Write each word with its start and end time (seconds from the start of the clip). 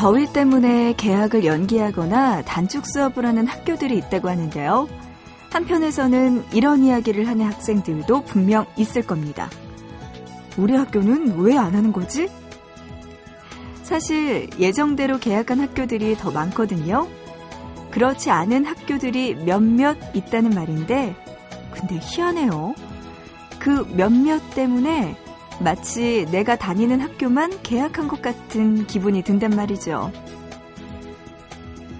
더위 0.00 0.32
때문에 0.32 0.94
개학을 0.94 1.44
연기하거나 1.44 2.40
단축 2.46 2.86
수업을 2.86 3.26
하는 3.26 3.46
학교들이 3.46 3.98
있다고 3.98 4.30
하는데요. 4.30 4.88
한편에서는 5.50 6.42
이런 6.54 6.82
이야기를 6.84 7.28
하는 7.28 7.44
학생들도 7.44 8.22
분명 8.24 8.64
있을 8.78 9.06
겁니다. 9.06 9.50
우리 10.56 10.74
학교는 10.74 11.38
왜 11.40 11.58
안 11.58 11.74
하는 11.74 11.92
거지? 11.92 12.30
사실 13.82 14.48
예정대로 14.58 15.18
개학한 15.18 15.60
학교들이 15.60 16.16
더 16.16 16.30
많거든요. 16.30 17.06
그렇지 17.90 18.30
않은 18.30 18.64
학교들이 18.64 19.34
몇몇 19.44 19.98
있다는 20.14 20.52
말인데, 20.52 21.14
근데 21.72 21.98
희한해요. 22.00 22.74
그 23.58 23.86
몇몇 23.94 24.40
때문에 24.54 25.14
마치 25.60 26.26
내가 26.30 26.56
다니는 26.56 27.00
학교만 27.00 27.62
개학한 27.62 28.08
것 28.08 28.22
같은 28.22 28.86
기분이 28.86 29.22
든단 29.22 29.50
말이죠. 29.50 30.10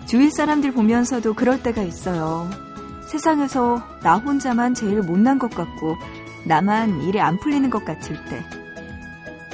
주위 0.06 0.30
사람들 0.30 0.72
보면서도 0.72 1.34
그럴 1.34 1.62
때가 1.62 1.83
있어요. 1.83 2.48
세상에서 3.06 3.83
나 4.02 4.17
혼자만 4.17 4.75
제일 4.75 5.02
못난 5.02 5.39
것 5.39 5.50
같고 5.50 5.97
나만 6.47 7.02
일이 7.02 7.20
안 7.20 7.39
풀리는 7.39 7.69
것 7.69 7.84
같을 7.84 8.17
때. 8.27 8.44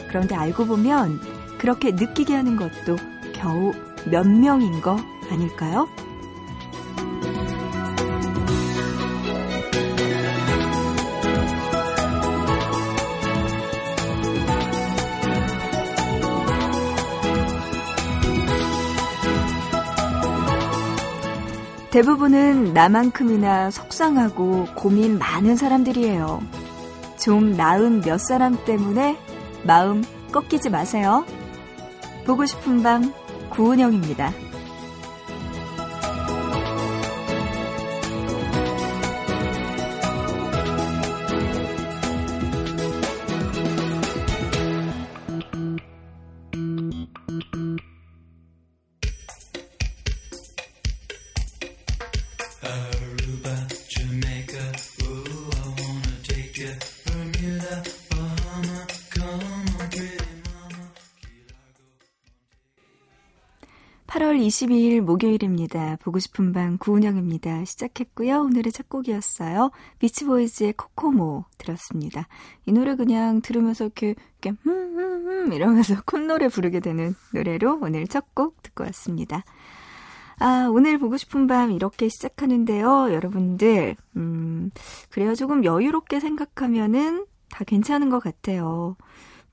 그런데 0.08 0.34
알고 0.34 0.66
보면 0.66 1.20
그렇게 1.58 1.91
느끼게 1.91 2.34
하는 2.34 2.56
것도 2.56 2.96
겨우 3.34 3.72
몇 4.04 4.26
명인 4.26 4.80
거 4.80 4.96
아닐까요? 5.30 5.88
대부분은 21.97 22.75
나만큼이나 22.75 23.70
속상하고 23.70 24.66
고민 24.75 25.19
많은 25.19 25.56
사람들이에요. 25.56 26.42
좀 27.19 27.53
나은 27.53 28.03
몇 28.03 28.19
사람 28.19 28.62
때문에 28.66 29.16
마음 29.62 30.05
꺾이지 30.30 30.69
마세요. 30.69 31.25
보고 32.27 32.44
싶은 32.44 32.83
밤 32.83 33.14
구은영입니다. 33.48 34.30
22일 64.46 65.00
목요일입니다. 65.00 65.96
보고 66.02 66.18
싶은 66.20 66.52
밤 66.52 66.78
구은영입니다. 66.78 67.64
시작했고요. 67.64 68.42
오늘의 68.42 68.70
첫 68.72 68.88
곡이었어요. 68.88 69.70
비치보이즈의 69.98 70.74
코코모 70.74 71.44
들었습니다. 71.58 72.28
이 72.64 72.72
노래 72.72 72.94
그냥 72.94 73.40
들으면서 73.42 73.84
이렇게, 73.84 74.14
이렇게 74.40 74.56
흠흠흠 74.62 75.52
이러면서 75.52 75.96
콧노래 76.06 76.48
부르게 76.48 76.78
되는 76.80 77.14
노래로 77.34 77.80
오늘 77.82 78.06
첫 78.06 78.26
곡 78.34 78.62
듣고 78.62 78.84
왔습니다. 78.84 79.44
아, 80.38 80.68
오늘 80.70 80.98
보고 80.98 81.16
싶은 81.16 81.46
밤 81.46 81.72
이렇게 81.72 82.08
시작하는데요. 82.08 83.12
여러분들, 83.12 83.96
음, 84.16 84.70
그래요. 85.10 85.34
조금 85.34 85.64
여유롭게 85.64 86.20
생각하면은 86.20 87.24
다 87.50 87.64
괜찮은 87.64 88.10
것 88.10 88.22
같아요. 88.22 88.96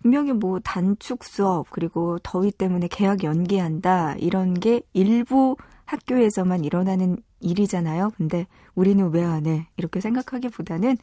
분명히 0.04 0.34
뭐 0.34 0.60
단축 0.60 1.24
수업 1.24 1.70
그리고 1.72 2.20
더위 2.20 2.52
때문에 2.52 2.90
개학 2.90 3.24
연기한다 3.24 4.16
이런 4.18 4.54
게 4.54 4.82
일부 4.92 5.56
학교에서만 5.86 6.66
일어나는 6.66 7.18
일이잖아요. 7.40 8.12
근데 8.18 8.46
우리는 8.76 9.10
왜 9.12 9.24
안 9.24 9.46
해? 9.46 9.68
이렇게 9.78 10.02
생각하기보다는 10.02 10.98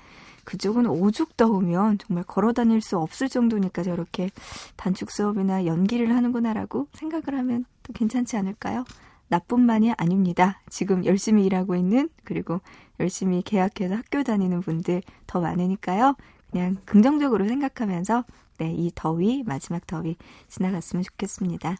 그쪽은 0.45 0.87
오죽 0.87 1.37
더우면 1.37 1.99
정말 1.99 2.25
걸어 2.25 2.53
다닐 2.53 2.83
수 2.83 2.99
없을 2.99 3.29
정도니까 3.31 3.83
저렇게 3.83 4.29
단축 4.77 5.11
수업이나 5.11 5.65
연기를 5.65 6.15
하는구나라고 6.15 6.89
생각을 6.93 7.39
하면 7.39 7.65
또 7.83 7.93
괜찮지 7.95 8.37
않을까요? 8.37 8.85
나뿐만이 9.29 9.93
아닙니다. 9.97 10.61
지금 10.69 11.05
열심히 11.07 11.47
일하고 11.47 11.75
있는 11.75 12.11
그리고 12.25 12.61
열심히 12.99 13.43
개학해서 13.43 13.95
학교 13.95 14.23
다니는 14.23 14.61
분들 14.61 15.03
더 15.27 15.41
많으니까요. 15.41 16.17
그냥 16.51 16.77
긍정적으로 16.85 17.47
생각하면서 17.47 18.25
네, 18.61 18.75
이 18.77 18.93
더위, 18.95 19.43
마지막 19.47 19.87
더위 19.87 20.17
지나갔으면 20.49 21.03
좋겠습니다. 21.03 21.77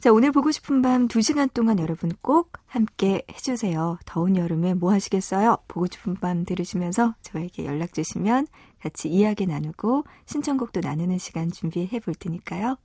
자, 0.00 0.12
오늘 0.12 0.32
보고 0.32 0.50
싶은 0.50 0.82
밤 0.82 1.06
2시간 1.06 1.54
동안 1.54 1.78
여러분 1.78 2.10
꼭 2.22 2.54
함께 2.66 3.22
해주세요. 3.30 3.98
더운 4.04 4.36
여름에 4.36 4.74
뭐 4.74 4.90
하시겠어요? 4.92 5.58
보고 5.68 5.86
싶은 5.86 6.14
밤 6.14 6.44
들으시면서 6.44 7.14
저에게 7.22 7.66
연락 7.66 7.92
주시면 7.92 8.48
같이 8.80 9.08
이야기 9.08 9.46
나누고 9.46 10.02
신청곡도 10.26 10.80
나누는 10.80 11.18
시간 11.18 11.52
준비해 11.52 12.00
볼 12.00 12.16
테니까요. 12.16 12.78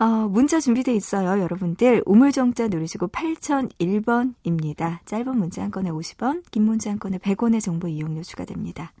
어, 0.00 0.06
문자 0.28 0.58
준비돼 0.58 0.92
있어요. 0.94 1.40
여러분들 1.40 2.02
우물정자 2.04 2.66
누르시고 2.66 3.08
8001번입니다. 3.08 4.98
짧은 5.06 5.38
문자 5.38 5.62
한 5.62 5.70
건에 5.70 5.90
50원, 5.90 6.42
긴 6.50 6.64
문자 6.64 6.90
한 6.90 6.98
건에 6.98 7.18
100원의 7.18 7.62
정보 7.62 7.86
이용료 7.86 8.22
추가됩니다. 8.22 8.92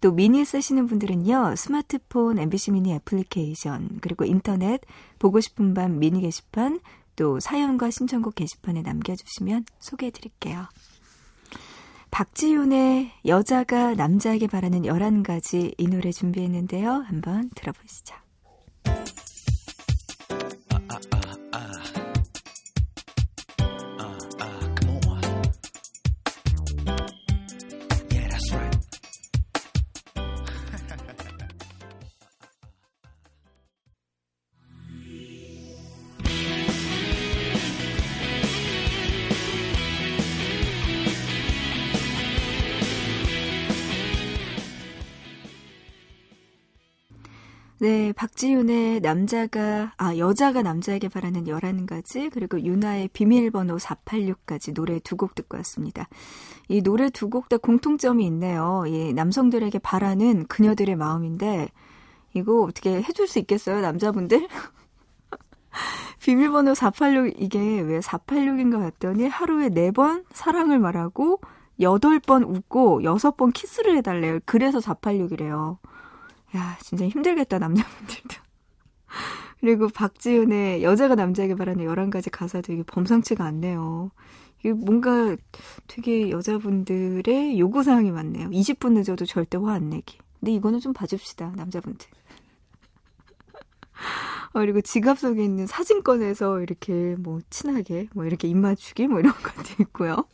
또 0.00 0.12
미니 0.12 0.44
쓰시는 0.44 0.86
분들은요, 0.86 1.56
스마트폰 1.56 2.38
MBC 2.38 2.72
미니 2.72 2.94
애플리케이션, 2.94 3.98
그리고 4.00 4.24
인터넷, 4.24 4.80
보고 5.18 5.40
싶은 5.40 5.74
밤 5.74 5.98
미니 5.98 6.20
게시판, 6.20 6.80
또 7.16 7.40
사연과 7.40 7.90
신청곡 7.90 8.34
게시판에 8.34 8.82
남겨주시면 8.82 9.64
소개해 9.78 10.10
드릴게요. 10.10 10.66
박지윤의 12.10 13.10
여자가 13.26 13.94
남자에게 13.94 14.46
바라는 14.46 14.82
11가지 14.82 15.74
이 15.76 15.88
노래 15.88 16.12
준비했는데요. 16.12 16.90
한번 16.90 17.50
들어보시죠. 17.56 18.14
네, 18.84 19.04
박지윤의 48.14 49.00
남자가, 49.00 49.92
아, 49.96 50.16
여자가 50.16 50.62
남자에게 50.62 51.08
바라는 51.08 51.44
11가지, 51.44 52.30
그리고 52.32 52.60
유나의 52.60 53.08
비밀번호 53.08 53.76
486까지 53.76 54.74
노래 54.74 54.98
두 55.00 55.16
곡 55.16 55.34
듣고 55.34 55.56
왔습니다. 55.58 56.08
이 56.68 56.82
노래 56.82 57.10
두 57.10 57.28
곡 57.30 57.48
다 57.48 57.56
공통점이 57.58 58.24
있네요. 58.26 58.84
이 58.86 59.12
남성들에게 59.12 59.78
바라는 59.80 60.46
그녀들의 60.46 60.96
마음인데, 60.96 61.68
이거 62.34 62.62
어떻게 62.62 63.02
해줄 63.02 63.28
수 63.28 63.38
있겠어요, 63.40 63.80
남자분들? 63.80 64.48
비밀번호 66.22 66.74
486, 66.74 67.34
이게 67.40 67.58
왜 67.80 68.00
486인가 68.00 68.78
봤더니 68.80 69.28
하루에 69.28 69.68
4번 69.68 70.24
사랑을 70.32 70.78
말하고, 70.78 71.40
8번 71.78 72.48
웃고, 72.48 73.00
6번 73.02 73.52
키스를 73.52 73.96
해달래요. 73.98 74.38
그래서 74.46 74.78
486이래요. 74.78 75.78
야, 76.56 76.78
진짜 76.80 77.06
힘들겠다, 77.08 77.58
남자분들도. 77.58 78.36
그리고 79.60 79.88
박지윤의 79.88 80.82
여자가 80.82 81.14
남자에게 81.14 81.54
바라는 81.54 81.84
11가지 81.86 82.30
가사도 82.30 82.72
이게 82.72 82.82
범상치가 82.84 83.44
않네요. 83.44 84.10
이게 84.60 84.72
뭔가 84.72 85.36
되게 85.86 86.30
여자분들의 86.30 87.58
요구사항이 87.58 88.10
많네요. 88.10 88.50
20분 88.50 88.92
늦어도 88.92 89.26
절대 89.26 89.58
화 89.58 89.72
안 89.74 89.90
내기. 89.90 90.18
근데 90.40 90.52
이거는 90.52 90.80
좀 90.80 90.92
봐줍시다, 90.92 91.52
남자분들. 91.56 92.06
어, 94.52 94.60
그리고 94.60 94.80
지갑 94.80 95.18
속에 95.18 95.42
있는 95.44 95.66
사진 95.66 96.02
꺼내서 96.02 96.60
이렇게 96.60 97.16
뭐 97.18 97.40
친하게 97.50 98.08
뭐 98.14 98.24
이렇게 98.24 98.48
입 98.48 98.56
맞추기 98.56 99.08
뭐 99.08 99.20
이런 99.20 99.32
것도 99.42 99.82
있고요. 99.82 100.24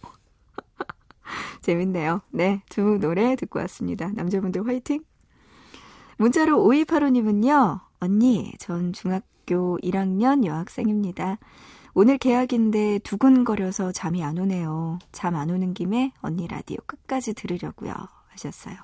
재밌네요. 1.62 2.20
네, 2.30 2.62
두 2.68 2.98
노래 2.98 3.36
듣고 3.36 3.58
왔습니다. 3.60 4.08
남자분들 4.12 4.66
화이팅! 4.66 5.02
문자로 6.20 6.62
5285님은요, 6.64 7.80
언니, 8.00 8.52
전 8.58 8.92
중학교 8.92 9.30
고등학교 9.50 9.78
1학년 9.78 10.44
여학생입니다. 10.46 11.38
오늘 11.92 12.18
개학인데 12.18 13.00
두근거려서 13.00 13.90
잠이 13.90 14.22
안 14.22 14.38
오네요. 14.38 15.00
잠 15.10 15.34
안 15.34 15.50
오는 15.50 15.74
김에 15.74 16.12
언니 16.20 16.46
라디오 16.46 16.76
끝까지 16.86 17.34
들으려고요. 17.34 17.92
하셨어요. 18.28 18.76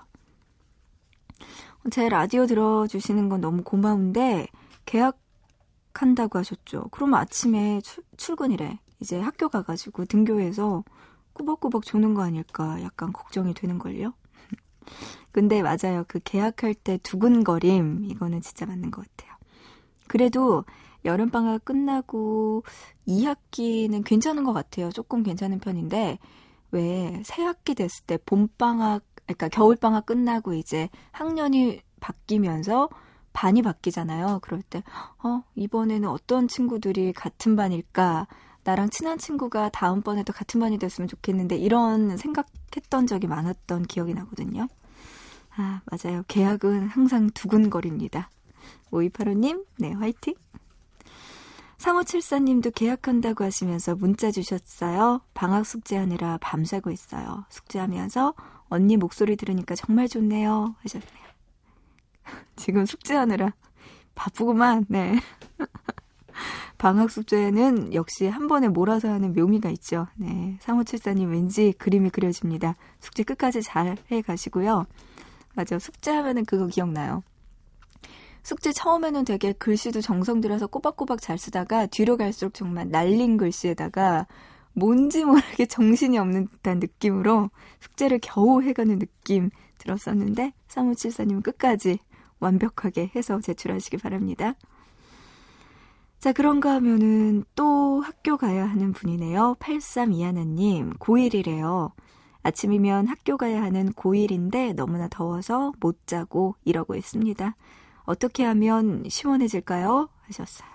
제 1.91 2.09
라디오 2.09 2.47
들어주시는 2.47 3.29
건 3.29 3.41
너무 3.41 3.63
고마운데 3.63 4.49
개학한다고 4.87 6.41
하셨죠. 6.41 6.89
그럼 6.91 7.15
아침에 7.15 7.81
출, 7.83 8.03
출근이래. 8.17 8.81
이제 8.99 9.21
학교 9.21 9.49
가가지고 9.49 10.07
등교해서 10.07 10.83
꾸벅꾸벅 11.33 11.85
조는 11.85 12.15
거 12.15 12.23
아닐까 12.23 12.83
약간 12.83 13.13
걱정이 13.13 13.55
되는걸요. 13.55 14.15
근데 15.37 15.61
맞아요. 15.61 16.07
그 16.09 16.19
계약할 16.25 16.73
때 16.73 16.97
두근거림 17.03 18.07
이거는 18.07 18.41
진짜 18.41 18.65
맞는 18.65 18.91
것 18.91 19.07
같아요. 19.07 19.37
그래도 20.09 20.65
여름방학 21.05 21.63
끝나고 21.63 22.63
2학기는 23.07 24.03
괜찮은 24.03 24.45
것 24.45 24.55
같아요. 24.55 24.91
조금 24.91 25.23
괜찮은 25.23 25.59
편인데 25.59 26.19
왜 26.71 27.23
새학기 27.23 27.75
됐을 27.75 28.07
때 28.07 28.17
봄방학 28.25 29.05
그러니까 29.27 29.49
겨울방학 29.49 30.07
끝나고 30.07 30.55
이제 30.55 30.89
학년이 31.13 31.83
바뀌면서 32.01 32.89
반이 33.35 33.61
바뀌잖아요. 33.61 34.39
그럴 34.41 34.63
때, 34.63 34.83
어, 35.23 35.43
이번에는 35.55 36.09
어떤 36.09 36.49
친구들이 36.49 37.13
같은 37.13 37.57
반일까? 37.57 38.27
나랑 38.65 38.89
친한 38.89 39.19
친구가 39.19 39.69
다음번에도 39.69 40.33
같은 40.33 40.61
반이 40.61 40.79
됐으면 40.79 41.07
좋겠는데, 41.09 41.57
이런 41.57 42.17
생각했던 42.17 43.07
적이 43.07 43.27
많았던 43.27 43.83
기억이 43.83 44.15
나거든요. 44.15 44.69
아, 45.57 45.81
맞아요. 45.87 46.23
계약은 46.29 46.89
항상 46.89 47.31
두근거립니다. 47.31 48.31
5285님, 48.91 49.65
네, 49.79 49.93
화이팅! 49.93 50.35
3574님도 51.79 52.75
계약한다고 52.75 53.45
하시면서 53.45 53.95
문자 53.95 54.31
주셨어요. 54.31 55.21
방학 55.35 55.67
숙제하느라 55.67 56.39
밤새고 56.41 56.91
있어요. 56.91 57.45
숙제하면서 57.51 58.35
언니 58.69 58.97
목소리 58.97 59.37
들으니까 59.37 59.75
정말 59.75 60.09
좋네요. 60.09 60.75
하셨네요. 60.79 61.27
지금 62.57 62.87
숙제하느라 62.87 63.55
바쁘구만, 64.15 64.87
네. 64.89 65.21
방학 66.79 67.11
숙제는 67.11 67.95
역시 67.95 68.27
한 68.27 68.49
번에 68.49 68.69
몰아서 68.69 69.09
하는 69.09 69.33
묘미가 69.33 69.71
있죠. 69.71 70.07
네. 70.17 70.59
3574님 70.63 71.31
왠지 71.31 71.73
그림이 71.79 72.11
그려집니다. 72.11 72.77
숙제 73.01 73.23
끝까지 73.23 73.63
잘 73.63 73.97
해 74.11 74.23
가시고요. 74.23 74.87
맞아. 75.57 75.79
숙제하면은 75.79 76.45
그거 76.45 76.67
기억나요. 76.67 77.23
숙제 78.43 78.73
처음에는 78.73 79.25
되게 79.25 79.53
글씨도 79.53 80.03
정성 80.03 80.41
들여서 80.41 80.69
꼬박꼬박 80.69 81.21
잘 81.21 81.37
쓰다가 81.37 81.87
뒤로 81.87 82.17
갈수록 82.17 82.55
정말 82.55 82.89
날린 82.91 83.37
글씨에다가 83.39 84.29
뭔지 84.73 85.25
모르게 85.25 85.67
정신이 85.67 86.19
없는 86.19 86.49
듯한 86.49 86.79
느낌으로 86.79 87.51
숙제를 87.81 88.21
겨우 88.23 88.63
해가는 88.63 88.99
느낌 88.99 89.51
들었었는데 89.79 90.53
3574님은 90.69 91.43
끝까지 91.43 91.99
완벽하게 92.39 93.11
해서 93.17 93.41
제출하시기 93.41 93.97
바랍니다. 93.97 94.55
자, 96.19 96.33
그런가 96.33 96.75
하면은 96.75 97.45
또 97.55 98.01
학교 98.01 98.37
가야 98.37 98.67
하는 98.67 98.93
분이네요. 98.93 99.57
8321님, 99.59 100.99
고1이래요. 100.99 101.93
아침이면 102.47 103.09
학교 103.09 103.37
가야 103.37 103.61
하는 103.61 103.93
고1인데 103.93 104.73
너무나 104.73 105.09
더워서 105.09 105.73
못 105.81 106.07
자고 106.07 106.55
이러고 106.65 106.95
있습니다. 106.95 107.57
어떻게 108.05 108.45
하면 108.45 109.03
시원해질까요? 109.09 110.09
하셨어요. 110.23 110.69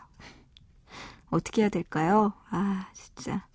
어떻게 1.30 1.62
해야 1.62 1.70
될까요? 1.70 2.34
아, 2.50 2.90
진짜. 2.94 3.48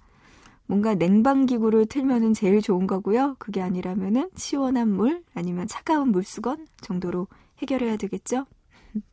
뭔가 0.65 0.95
냉방기구를 0.95 1.85
틀면은 1.87 2.33
제일 2.33 2.63
좋은 2.63 2.87
거고요. 2.87 3.37
그게 3.39 3.61
아니라면은 3.61 4.31
시원한 4.35 4.89
물 4.89 5.23
아니면 5.35 5.69
차가운 5.69 6.09
물수건 6.11 6.67
정도로 6.81 7.29
해결해야 7.59 7.99
되겠죠? 7.99 8.47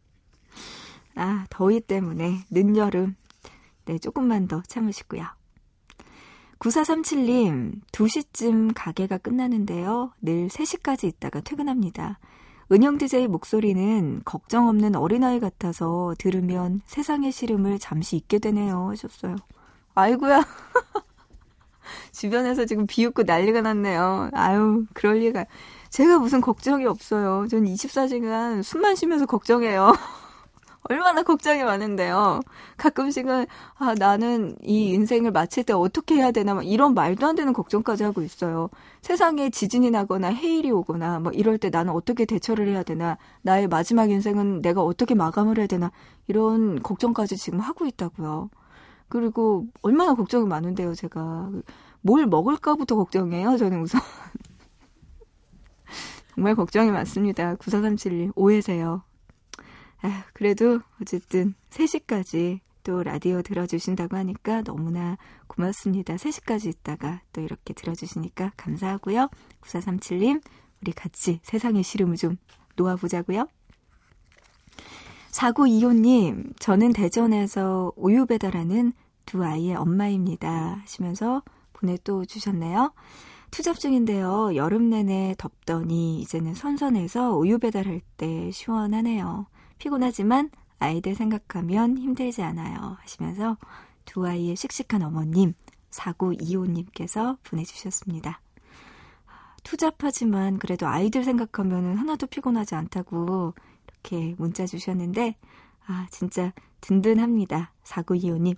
아, 1.16 1.46
더위 1.50 1.82
때문에 1.82 2.46
늦여름. 2.50 3.18
네, 3.84 4.00
조금만 4.00 4.48
더 4.48 4.62
참으시고요. 4.62 5.26
9437님, 6.64 7.82
2시쯤 7.92 8.72
가게가 8.74 9.18
끝나는데요. 9.18 10.14
늘 10.22 10.48
3시까지 10.48 11.04
있다가 11.06 11.42
퇴근합니다. 11.42 12.20
은영 12.72 12.98
DJ 12.98 13.28
목소리는 13.28 14.22
걱정 14.24 14.70
없는 14.70 14.96
어린아이 14.96 15.42
같아서 15.42 16.16
들으면 16.18 16.82
세상의 16.86 17.34
시름을 17.34 17.80
잠시 17.80 18.16
잊게 18.16 18.40
되네요. 18.40 18.90
하셨어요. 18.92 19.36
아이구야. 19.94 20.42
주변에서 22.14 22.64
지금 22.66 22.88
비웃고 22.88 23.24
난리가 23.24 23.62
났네요. 23.62 24.30
아유, 24.32 24.86
그럴 24.94 25.18
리가. 25.18 25.46
제가 25.90 26.18
무슨 26.20 26.40
걱정이 26.40 26.86
없어요. 26.86 27.46
전 27.50 27.66
24시간 27.66 28.64
숨만 28.64 28.96
쉬면서 28.96 29.26
걱정해요. 29.26 29.94
얼마나 30.84 31.24
걱정이 31.24 31.64
많은데요. 31.64 32.42
가끔씩은 32.78 33.46
아 33.76 33.96
나는 33.98 34.56
이 34.64 34.90
인생을 34.90 35.32
마칠 35.32 35.64
때 35.64 35.74
어떻게 35.74 36.16
해야 36.16 36.32
되나 36.32 36.54
막 36.54 36.66
이런 36.66 36.94
말도 36.94 37.26
안 37.26 37.36
되는 37.36 37.54
걱정까지 37.54 38.04
하고 38.04 38.22
있어요. 38.22 38.70
세상에 39.02 39.50
지진이 39.50 39.92
나거나 39.92 40.28
해일이 40.28 40.72
오거나 40.72 41.20
뭐 41.20 41.32
이럴 41.32 41.58
때 41.58 41.70
나는 41.70 41.94
어떻게 41.94 42.26
대처를 42.26 42.68
해야 42.68 42.84
되나 42.84 43.18
나의 43.44 43.68
마지막 43.68 44.10
인생은 44.10 44.62
내가 44.62 44.84
어떻게 44.84 45.16
마감을 45.16 45.58
해야 45.58 45.68
되나 45.68 45.92
이런 46.28 46.82
걱정까지 46.82 47.38
지금 47.38 47.60
하고 47.60 47.86
있다고요. 47.86 48.50
그리고 49.10 49.68
얼마나 49.84 50.16
걱정이 50.16 50.48
많은데요, 50.48 50.96
제가. 50.96 51.52
뭘 52.02 52.26
먹을까부터 52.26 52.96
걱정해요, 52.96 53.58
저는 53.58 53.82
우선. 53.82 54.02
정말 56.34 56.56
걱정이 56.56 56.90
많습니다. 56.90 57.56
9437님, 57.58 58.32
오해세요. 58.36 59.04
아, 60.04 60.26
그래도 60.34 60.82
어쨌든 61.02 61.56
3시까지 61.70 62.60
또 62.84 63.02
라디오 63.04 63.42
들어주신다고 63.42 64.18
하니까 64.18 64.62
너무나 64.62 65.18
고맙습니다. 65.48 66.16
3시까지 66.16 66.68
있다가 66.68 67.22
또 67.32 67.40
이렇게 67.40 67.74
들어주시니까 67.74 68.52
감사하고요. 68.58 69.30
9437님, 69.62 70.42
우리 70.82 70.92
같이 70.92 71.40
세상의 71.44 71.84
시름을 71.84 72.18
좀 72.18 72.36
놓아보자고요. 72.76 73.48
4925님, 75.32 76.54
저는 76.60 76.92
대전에서 76.92 77.94
우유 77.96 78.26
배달하는 78.26 78.92
두 79.26 79.42
아이의 79.44 79.76
엄마입니다. 79.76 80.82
하시면서 80.82 81.44
보내 81.72 81.98
또 82.04 82.26
주셨네요. 82.26 82.94
투잡 83.54 83.80
중인데요. 83.80 84.56
여름 84.56 84.90
내내 84.90 85.36
덥더니 85.38 86.20
이제는 86.22 86.56
선선해서 86.56 87.38
우유 87.38 87.60
배달할 87.60 88.02
때 88.18 88.50
시원하네요. 88.50 89.46
피곤하지만 89.78 90.50
아이들 90.80 91.14
생각하면 91.14 92.00
힘들지 92.00 92.42
않아요. 92.42 92.98
하시면서 93.00 93.58
두 94.06 94.26
아이의 94.26 94.56
씩씩한 94.56 95.04
어머님, 95.04 95.54
4925님께서 95.92 97.38
보내주셨습니다. 97.44 98.42
투잡하지만 99.62 100.58
그래도 100.58 100.88
아이들 100.88 101.24
생각하면 101.24 101.96
하나도 101.96 102.26
피곤하지 102.26 102.74
않다고 102.74 103.54
이렇게 103.88 104.34
문자 104.40 104.66
주셨는데, 104.66 105.36
아, 105.86 106.08
진짜 106.10 106.54
든든합니다. 106.82 107.72
4925님. 107.84 108.58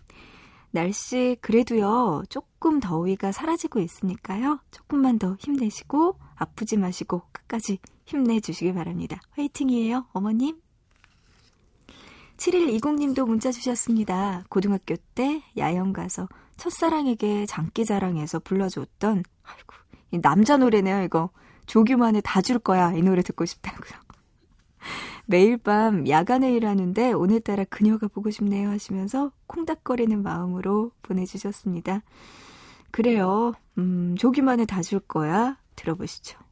날씨 0.76 1.38
그래도요, 1.40 2.24
조금 2.30 2.82
더위가 2.82 3.32
사라지고 3.32 3.80
있으니까요. 3.80 4.60
조금만 4.72 5.18
더 5.18 5.38
힘내시고, 5.40 6.18
아프지 6.36 6.76
마시고, 6.76 7.22
끝까지 7.32 7.80
힘내주시기 8.06 8.74
바랍니다. 8.74 9.22
화이팅이에요, 9.32 10.06
어머님. 10.12 10.60
7120님도 12.36 13.26
문자 13.26 13.54
주셨습니다. 13.54 14.44
고등학교 14.50 14.98
때 15.16 15.42
야영 15.58 15.94
가서 15.94 16.28
첫사랑에게 16.58 17.46
장기자랑해서 17.46 18.40
불러줬던, 18.40 19.24
아이고, 19.44 20.22
남자 20.22 20.58
노래네요, 20.58 21.04
이거. 21.04 21.30
조규만의 21.68 22.22
다 22.24 22.42
줄 22.42 22.60
거야. 22.60 22.92
이 22.94 23.02
노래 23.02 23.22
듣고 23.22 23.46
싶다고요. 23.46 24.05
매일 25.26 25.58
밤 25.58 26.08
야간에 26.08 26.54
일하는데 26.54 27.14
오늘따라 27.14 27.64
그녀가 27.66 28.08
보고 28.08 28.30
싶네요 28.30 28.70
하시면서 28.70 29.32
콩닥거리는 29.48 30.22
마음으로 30.22 30.92
보내주셨습니다. 31.02 32.02
그래요. 32.92 33.54
음, 33.78 34.16
조규만의 34.18 34.68
다줄 34.68 35.00
거야. 35.02 35.58
들어보시죠. 35.76 36.45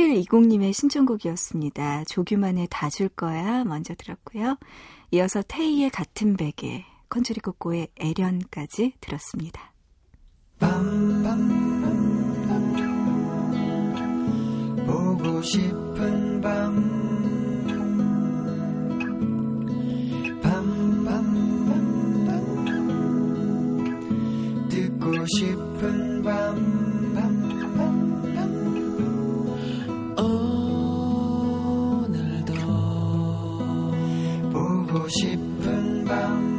7120님의 0.00 0.72
신청곡이었습니다. 0.72 2.04
조규만의 2.04 2.68
다 2.70 2.88
줄 2.88 3.08
거야 3.08 3.64
먼저 3.64 3.94
들었고요. 3.94 4.56
이어서 5.10 5.42
테이의 5.46 5.90
같은 5.90 6.36
베개, 6.36 6.84
컨츄리 7.08 7.40
코코의 7.40 7.88
애련까지 8.00 8.94
들었습니다. 9.00 9.72
밤밤 10.58 11.60
보고 14.86 15.42
싶은 15.42 16.40
밤 16.40 17.00
듣고 24.68 25.26
싶은 35.10 36.04
밤 36.04 36.50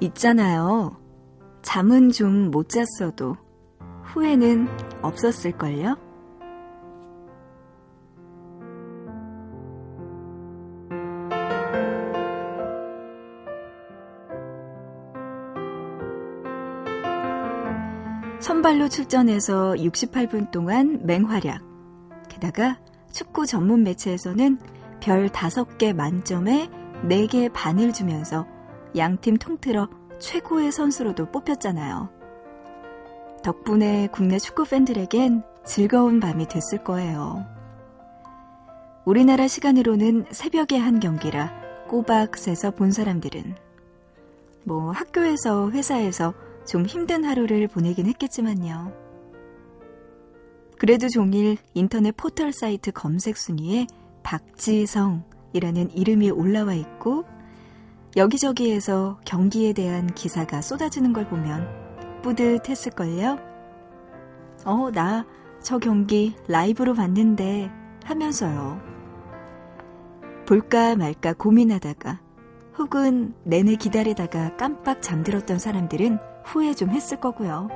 있잖아요. 0.00 0.96
잠은 1.62 2.10
좀 2.10 2.50
못 2.50 2.68
잤어도 2.68 3.36
후회는 4.16 4.66
없었을걸요? 5.02 5.94
선발로 18.40 18.88
출전해서 18.88 19.74
68분 19.74 20.50
동안 20.50 21.04
맹활약. 21.04 21.60
게다가 22.30 22.78
축구 23.12 23.44
전문 23.44 23.82
매체에서는 23.82 24.58
별 25.00 25.28
5개 25.28 25.92
만점에 25.92 26.70
4개 27.04 27.52
반을 27.52 27.92
주면서 27.92 28.46
양팀 28.96 29.36
통틀어 29.36 29.90
최고의 30.20 30.72
선수로도 30.72 31.30
뽑혔잖아요. 31.32 32.15
덕분에 33.46 34.08
국내 34.10 34.40
축구 34.40 34.64
팬들에겐 34.64 35.44
즐거운 35.64 36.18
밤이 36.18 36.48
됐을 36.48 36.82
거예요. 36.82 37.46
우리나라 39.04 39.46
시간으로는 39.46 40.24
새벽에 40.32 40.76
한 40.76 40.98
경기라 40.98 41.86
꼬박 41.86 42.36
새서 42.38 42.72
본 42.72 42.90
사람들은 42.90 43.54
뭐 44.64 44.90
학교에서 44.90 45.70
회사에서 45.70 46.34
좀 46.66 46.86
힘든 46.86 47.22
하루를 47.22 47.68
보내긴 47.68 48.06
했겠지만요. 48.06 48.92
그래도 50.76 51.08
종일 51.08 51.56
인터넷 51.72 52.16
포털 52.16 52.52
사이트 52.52 52.90
검색 52.90 53.36
순위에 53.36 53.86
박지성이라는 54.24 55.92
이름이 55.94 56.32
올라와 56.32 56.74
있고 56.74 57.24
여기저기에서 58.16 59.20
경기에 59.24 59.72
대한 59.72 60.12
기사가 60.12 60.62
쏟아지는 60.62 61.12
걸 61.12 61.28
보면 61.28 61.85
뿌듯했을걸요? 62.26 63.38
어, 64.64 64.90
나 64.90 65.24
저 65.66 65.78
경기 65.78 66.36
라이브로 66.46 66.94
봤는데 66.94 67.72
하면서요. 68.04 68.80
볼까 70.46 70.94
말까 70.94 71.32
고민하다가 71.32 72.20
혹은 72.78 73.34
내내 73.42 73.74
기다리다가 73.74 74.54
깜빡 74.56 75.02
잠들었던 75.02 75.58
사람들은 75.58 76.20
후회 76.44 76.72
좀 76.72 76.90
했을 76.90 77.18
거고요. 77.18 77.68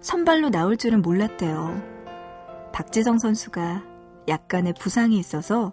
선발로 0.00 0.50
나올 0.50 0.76
줄은 0.76 1.02
몰랐대요. 1.02 1.82
박지성 2.72 3.18
선수가 3.18 3.82
약간의 4.28 4.74
부상이 4.78 5.18
있어서 5.18 5.72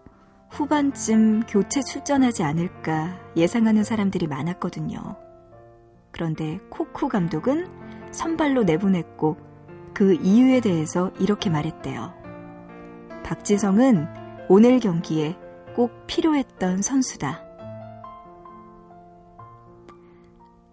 후반쯤 0.50 1.44
교체 1.48 1.82
출전하지 1.84 2.42
않을까 2.42 3.16
예상하는 3.38 3.84
사람들이 3.84 4.26
많았거든요. 4.26 5.25
그런데 6.16 6.62
코쿠 6.70 7.10
감독은 7.10 7.68
선발로 8.12 8.64
내보냈고 8.64 9.36
그 9.94 10.14
이유에 10.14 10.62
대해서 10.62 11.12
이렇게 11.20 11.50
말했대요. 11.50 12.14
박지성은 13.26 14.08
오늘 14.48 14.80
경기에 14.80 15.36
꼭 15.76 16.08
필요했던 16.08 16.82
선수다. 16.82 17.44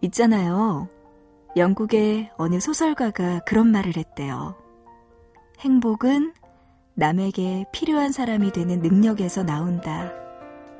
있잖아요. 0.02 0.88
영국의 1.56 2.30
어느 2.36 2.60
소설가가 2.60 3.40
그런 3.40 3.66
말을 3.66 3.96
했대요. 3.96 4.54
행복은 5.58 6.34
남에게 6.94 7.64
필요한 7.72 8.12
사람이 8.12 8.52
되는 8.52 8.78
능력에서 8.78 9.42
나온다. 9.42 10.12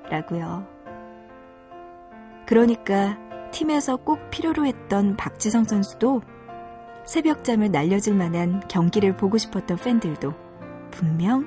라고요. 0.09 0.65
그러니까 2.47 3.32
팀에서 3.53 3.97
꼭 3.97 4.31
필요로 4.31 4.67
했던 4.67 5.17
박지성 5.17 5.65
선수도 5.65 6.23
새벽잠을 7.05 7.71
날려줄 7.71 8.15
만한 8.15 8.67
경기를 8.69 9.17
보고 9.17 9.39
싶었던 9.39 9.77
팬들도 9.77 10.33
분명 10.91 11.47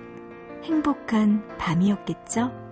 행복한 0.64 1.46
밤이었겠죠? 1.58 2.65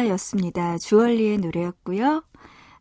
스타였습니다. 0.00 0.78
주얼리의 0.78 1.38
노래였고요. 1.38 2.22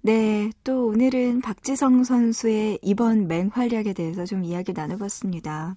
네, 0.02 0.52
또 0.64 0.88
오늘은 0.88 1.42
박지성 1.42 2.04
선수의 2.04 2.80
이번 2.82 3.28
맹활약에 3.28 3.94
대해서 3.94 4.26
좀 4.26 4.44
이야기 4.44 4.72
나눠봤습니다. 4.72 5.76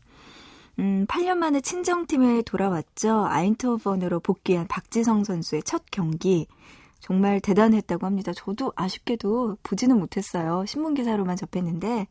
음, 0.79 1.07
8년 1.09 1.39
만에 1.39 1.61
친정팀에 1.61 2.43
돌아왔죠. 2.43 3.27
아인트호번으로 3.27 4.21
복귀한 4.21 4.67
박지성 4.69 5.25
선수의 5.25 5.65
첫 5.65 5.83
경기. 5.91 6.47
정말 7.01 7.41
대단했다고 7.41 8.07
합니다. 8.07 8.33
저도 8.33 8.73
아쉽게도 8.77 9.57
보지는 9.65 9.99
못했어요. 9.99 10.65
신문 10.67 10.95
기사로만 10.95 11.37
접했는데, 11.37 12.07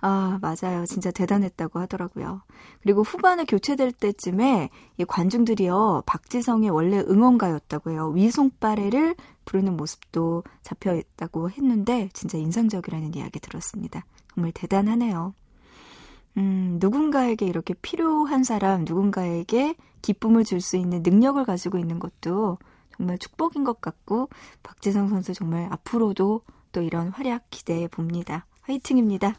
아, 0.00 0.38
맞아요. 0.42 0.84
진짜 0.86 1.10
대단했다고 1.10 1.78
하더라고요. 1.80 2.42
그리고 2.82 3.02
후반에 3.02 3.44
교체될 3.44 3.92
때쯤에 3.92 4.70
이 4.98 5.04
관중들이요, 5.04 6.02
박지성의 6.06 6.70
원래 6.70 6.98
응원가였다고 6.98 7.90
해요. 7.90 8.08
위송빠레를 8.14 9.16
부르는 9.44 9.76
모습도 9.76 10.44
잡혀 10.62 10.94
있다고 10.94 11.50
했는데, 11.50 12.10
진짜 12.12 12.36
인상적이라는 12.38 13.14
이야기 13.14 13.40
들었습니다. 13.40 14.04
정말 14.34 14.52
대단하네요. 14.52 15.34
음, 16.36 16.76
누군가에게 16.80 17.46
이렇게 17.46 17.72
필요한 17.74 18.44
사람, 18.44 18.84
누군가에게 18.84 19.74
기쁨을 20.02 20.44
줄 20.44 20.60
수 20.60 20.76
있는 20.76 21.02
능력을 21.02 21.42
가지고 21.44 21.78
있는 21.78 21.98
것도 21.98 22.58
정말 22.96 23.18
축복인 23.18 23.64
것 23.64 23.80
같고, 23.80 24.28
박지성 24.62 25.08
선수 25.08 25.32
정말 25.32 25.68
앞으로도 25.70 26.42
또 26.72 26.82
이런 26.82 27.08
활약 27.08 27.46
기대해 27.50 27.88
봅니다. 27.88 28.46
화이팅입니다. 28.62 29.34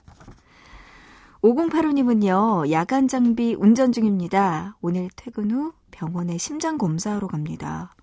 5085님은요, 1.42 2.72
야간 2.72 3.08
장비 3.08 3.54
운전 3.54 3.92
중입니다. 3.92 4.76
오늘 4.82 5.10
퇴근 5.16 5.52
후 5.52 5.74
병원에 5.92 6.38
심장 6.38 6.78
검사하러 6.78 7.28
갑니다. 7.28 7.96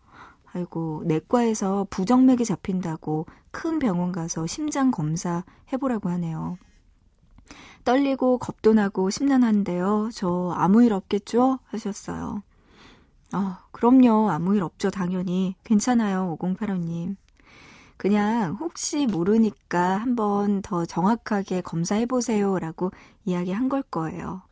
아이고, 0.53 1.03
내과에서 1.07 1.87
부정맥이 1.91 2.45
잡힌다고 2.45 3.27
큰 3.51 3.79
병원 3.81 4.13
가서 4.13 4.47
심장 4.47 4.91
검사 4.91 5.45
해보라고 5.73 6.09
하네요. 6.11 6.59
떨리고 7.85 8.39
겁도 8.39 8.73
나고 8.73 9.11
심란한데요. 9.11 10.11
저 10.13 10.55
아무 10.57 10.83
일 10.83 10.93
없겠죠? 10.93 11.59
하셨어요. 11.67 12.43
아, 13.33 13.65
그럼요. 13.73 14.31
아무 14.31 14.55
일 14.55 14.63
없죠. 14.63 14.91
당연히. 14.91 15.57
괜찮아요. 15.65 16.37
5085님. 16.41 17.17
그냥 18.05 18.59
혹시 18.61 19.07
모르니까 19.07 19.97
한번 19.97 20.61
더 20.61 20.85
정확하게 20.85 21.63
검사해보세요 21.63 22.59
라고 22.59 22.91
이야기한 23.25 23.71
걸 23.71 23.81
거예요. 23.81 24.43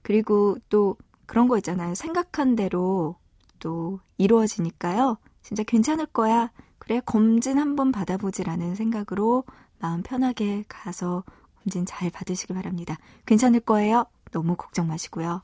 그리고 0.00 0.56
또 0.70 0.96
그런 1.26 1.46
거 1.46 1.58
있잖아요. 1.58 1.94
생각한 1.94 2.56
대로 2.56 3.16
또 3.58 4.00
이루어지니까요. 4.16 5.18
진짜 5.42 5.62
괜찮을 5.64 6.06
거야. 6.06 6.50
그래, 6.78 7.02
검진 7.04 7.58
한번 7.58 7.92
받아보지라는 7.92 8.74
생각으로 8.74 9.44
마음 9.80 10.02
편하게 10.02 10.64
가서 10.66 11.24
검진 11.56 11.84
잘 11.84 12.08
받으시기 12.08 12.54
바랍니다. 12.54 12.96
괜찮을 13.26 13.60
거예요. 13.60 14.06
너무 14.32 14.56
걱정 14.56 14.86
마시고요. 14.86 15.42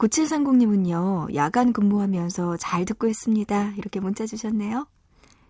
9730님은요, 0.00 1.34
야간 1.34 1.74
근무하면서 1.74 2.56
잘 2.56 2.86
듣고 2.86 3.06
있습니다. 3.06 3.74
이렇게 3.76 4.00
문자 4.00 4.24
주셨네요. 4.24 4.86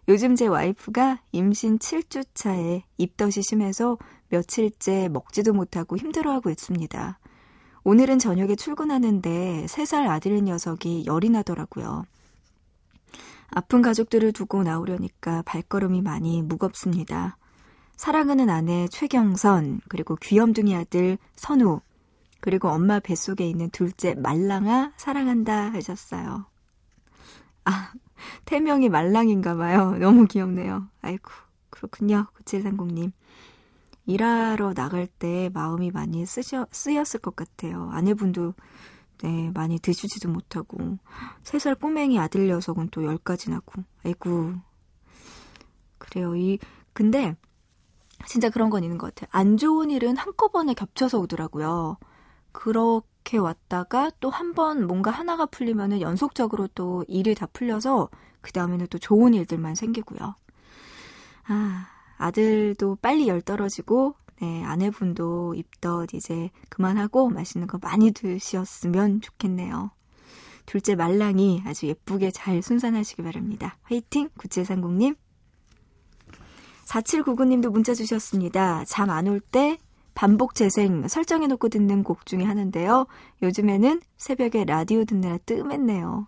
요즘 0.09 0.35
제 0.35 0.49
와이프가 0.49 1.21
임신 1.30 1.78
7주 1.78 2.26
차에 2.35 2.83
입덧이 2.99 3.42
심해서 3.42 3.97
며칠째 4.28 5.09
먹지도 5.09 5.52
못하고 5.52 5.97
힘들어하고 5.97 6.50
있습니다. 6.50 7.19
오늘은 7.85 8.19
저녁에 8.19 8.57
출근하는데 8.57 9.66
3살 9.69 10.09
아들 10.09 10.42
녀석이 10.42 11.04
열이 11.07 11.30
나더라고요. 11.30 12.04
아픈 13.50 13.83
가족들을 13.83 14.33
두고 14.33 14.64
나오려니까 14.64 15.42
발걸음이 15.42 16.02
많이 16.02 16.42
무겁습니다. 16.42 17.37
사랑하는 17.97 18.50
아내 18.50 18.88
최경선, 18.88 19.83
그리고 19.88 20.16
귀염둥이 20.16 20.75
아들 20.75 21.19
선우, 21.37 21.80
그리고 22.40 22.68
엄마 22.68 23.00
뱃속에 23.00 23.47
있는 23.47 23.70
둘째 23.70 24.14
말랑아 24.14 24.92
사랑한다 24.97 25.73
하셨어요. 25.73 26.47
아, 27.64 27.92
태명이 28.44 28.88
말랑인가 28.88 29.56
봐요. 29.56 29.97
너무 29.99 30.26
귀엽네요. 30.26 30.88
아이고, 31.02 31.30
그렇군요. 31.70 32.26
9730님. 32.44 33.12
일하러 34.06 34.75
나갈 34.75 35.06
때 35.06 35.50
마음이 35.52 35.91
많이 35.91 36.26
쓰셔, 36.26 36.67
쓰였을 36.73 37.21
것 37.21 37.36
같아요. 37.36 37.91
아내분도 37.93 38.54
네, 39.23 39.50
많이 39.52 39.78
드시지도 39.78 40.30
못하고. 40.30 40.99
3살 41.45 41.78
꼬맹이 41.78 42.19
아들 42.19 42.49
녀석은 42.49 42.88
또 42.91 43.02
10가지 43.02 43.50
나고. 43.50 43.84
아이고. 44.04 44.54
그래요. 45.99 46.34
이, 46.34 46.58
근데, 46.93 47.36
진짜 48.26 48.49
그런 48.49 48.71
건 48.71 48.82
있는 48.82 48.99
것 48.99 49.14
같아요. 49.14 49.28
안 49.32 49.56
좋은 49.56 49.91
일은 49.91 50.17
한꺼번에 50.17 50.75
겹쳐서 50.75 51.19
오더라고요. 51.19 51.99
그렇게 52.52 53.39
왔다가 53.39 54.10
또 54.21 54.30
한 54.30 54.54
번 54.54 54.86
뭔가 54.86 55.10
하나가 55.10 55.47
풀리면은 55.47 56.00
연속적으로 56.00 56.69
또 56.75 57.04
일이 57.08 57.34
다 57.34 57.47
풀려서 57.52 58.08
그 58.41 58.52
다음에는 58.52 58.86
또 58.89 58.99
좋은 58.99 59.34
일들만 59.34 59.75
생기고요. 59.75 60.34
아, 61.49 61.86
아들도 62.17 62.97
빨리 63.02 63.28
열 63.28 63.41
떨어지고, 63.43 64.15
네, 64.41 64.65
아내분도 64.65 65.54
입덧 65.54 66.15
이제 66.15 66.50
그만하고 66.69 67.28
맛있는 67.28 67.67
거 67.67 67.78
많이 67.82 68.10
드셨으면 68.13 69.21
좋겠네요. 69.21 69.91
둘째 70.67 70.95
말랑이 70.95 71.63
아주 71.67 71.86
예쁘게 71.86 72.30
잘 72.30 72.63
순산하시기 72.63 73.23
바랍니다. 73.23 73.76
화이팅! 73.82 74.30
구체상국님. 74.39 75.17
4799님도 76.86 77.71
문자 77.71 77.95
주셨습니다. 77.95 78.84
잠 78.86 79.10
안 79.10 79.26
올 79.28 79.41
때 79.41 79.78
반복 80.14 80.54
재생 80.54 81.06
설정해놓고 81.08 81.68
듣는 81.68 82.02
곡 82.02 82.26
중에 82.26 82.44
하는데요. 82.44 83.06
요즘에는 83.42 84.00
새벽에 84.16 84.64
라디오 84.64 85.04
듣느라 85.04 85.38
뜸했네요. 85.38 86.26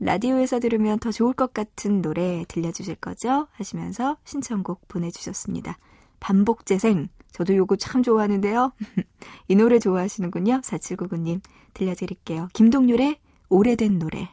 라디오에서 0.00 0.60
들으면 0.60 0.98
더 0.98 1.12
좋을 1.12 1.34
것 1.34 1.52
같은 1.52 2.00
노래 2.00 2.44
들려주실 2.48 2.96
거죠? 2.96 3.48
하시면서 3.52 4.16
신청곡 4.24 4.88
보내주셨습니다. 4.88 5.78
반복 6.20 6.66
재생. 6.66 7.08
저도 7.32 7.54
요거 7.54 7.76
참 7.76 8.02
좋아하는데요. 8.02 8.72
이 9.48 9.56
노래 9.56 9.78
좋아하시는군요. 9.78 10.62
4799님. 10.62 11.40
들려드릴게요. 11.74 12.48
김동률의 12.52 13.18
오래된 13.48 13.98
노래. 13.98 14.28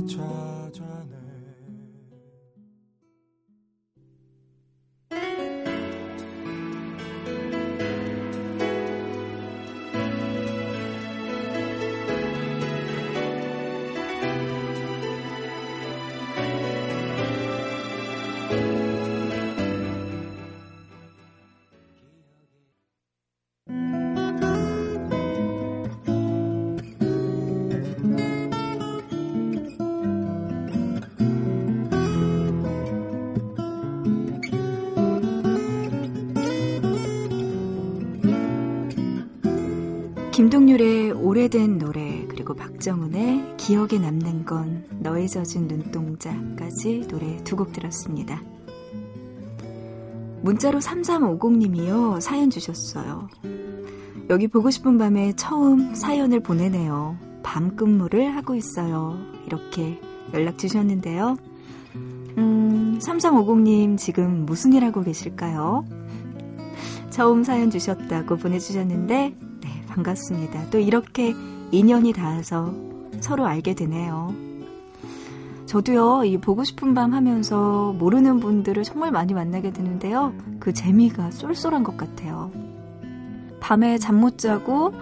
me 0.00 0.14
try 0.14 0.49
김동률의 40.50 41.12
오래된 41.12 41.78
노래 41.78 42.26
그리고 42.26 42.54
박정훈의 42.54 43.54
기억에 43.56 44.00
남는 44.00 44.44
건 44.44 44.84
너의 44.98 45.28
젖은 45.28 45.68
눈동자까지 45.68 47.06
노래 47.06 47.36
두 47.44 47.54
곡 47.54 47.72
들었습니다. 47.72 48.42
문자로 50.42 50.80
3350님이요 50.80 52.20
사연 52.20 52.50
주셨어요. 52.50 53.28
여기 54.28 54.48
보고 54.48 54.70
싶은 54.72 54.98
밤에 54.98 55.34
처음 55.36 55.94
사연을 55.94 56.40
보내네요. 56.40 57.16
밤 57.44 57.76
근무를 57.76 58.34
하고 58.34 58.56
있어요. 58.56 59.16
이렇게 59.46 60.00
연락 60.34 60.58
주셨는데요. 60.58 61.36
음, 62.38 62.98
3350님 63.00 63.96
지금 63.96 64.46
무슨 64.46 64.72
일 64.72 64.82
하고 64.84 65.04
계실까요? 65.04 65.84
처음 67.10 67.44
사연 67.44 67.70
주셨다고 67.70 68.36
보내주셨는데 68.36 69.49
반갑습니다. 69.90 70.70
또 70.70 70.78
이렇게 70.78 71.34
인연이 71.70 72.12
닿아서 72.12 72.74
서로 73.20 73.46
알게 73.46 73.74
되네요. 73.74 74.34
저도요, 75.66 76.24
이 76.24 76.38
보고 76.38 76.64
싶은 76.64 76.94
밤 76.94 77.14
하면서 77.14 77.92
모르는 77.92 78.40
분들을 78.40 78.82
정말 78.82 79.12
많이 79.12 79.34
만나게 79.34 79.72
되는데요. 79.72 80.32
그 80.58 80.72
재미가 80.72 81.30
쏠쏠한 81.30 81.84
것 81.84 81.96
같아요. 81.96 82.50
밤에 83.60 83.98
잠 83.98 84.16
못 84.16 84.38
자고 84.38 84.92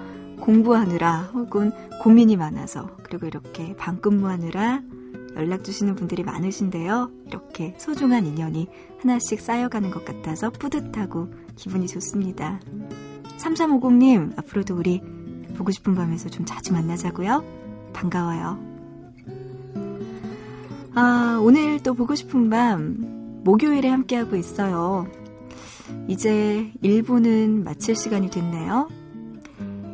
공부하느라 0.41 1.31
혹은 1.33 1.73
고민이 2.03 2.37
많아서 2.37 2.91
그리고 3.03 3.27
이렇게 3.27 3.75
밤 3.77 4.01
근무하느라 4.01 4.83
연락 5.37 5.65
주시는 5.65 5.95
분들이 5.95 6.23
많으신데요. 6.23 7.11
이렇게 7.27 7.75
소중한 7.79 8.27
인연이 8.27 8.69
하나씩 9.01 9.41
쌓여가는 9.41 9.91
것 9.91 10.05
같아서 10.05 10.51
뿌듯하고 10.51 11.29
기분이 11.57 11.87
좋습니다. 11.87 12.61
3350님, 13.39 14.39
앞으로도 14.39 14.77
우리 14.77 15.01
보고 15.57 15.71
싶은 15.71 15.95
밤에서 15.95 16.29
좀 16.29 16.45
자주 16.45 16.73
만나자고요. 16.73 17.45
반가워요. 17.93 18.59
아, 20.95 21.41
오늘 21.43 21.81
또 21.83 21.95
보고 21.95 22.15
싶은 22.15 22.51
밤, 22.51 23.41
목요일에 23.45 23.89
함께하고 23.89 24.37
있어요. 24.37 25.07
이제 26.07 26.71
1부는 26.83 27.65
마칠 27.65 27.97
시간이 27.97 28.31
됐네요. 28.31 28.89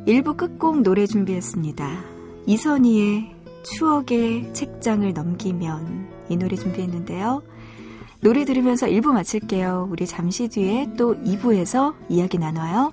1부 0.07 0.37
끝곡 0.37 0.83
노래 0.83 1.07
준비했습니다. 1.07 2.05
이선희의 2.47 3.35
추억의 3.63 4.53
책장을 4.53 5.11
넘기면 5.13 6.09
이 6.29 6.37
노래 6.37 6.57
준비했는데요. 6.57 7.43
노래 8.21 8.45
들으면서 8.45 8.87
1부 8.87 9.13
마칠게요. 9.13 9.89
우리 9.91 10.07
잠시 10.07 10.49
뒤에 10.49 10.91
또 10.97 11.15
2부에서 11.23 11.95
이야기 12.09 12.39
나눠요. 12.39 12.93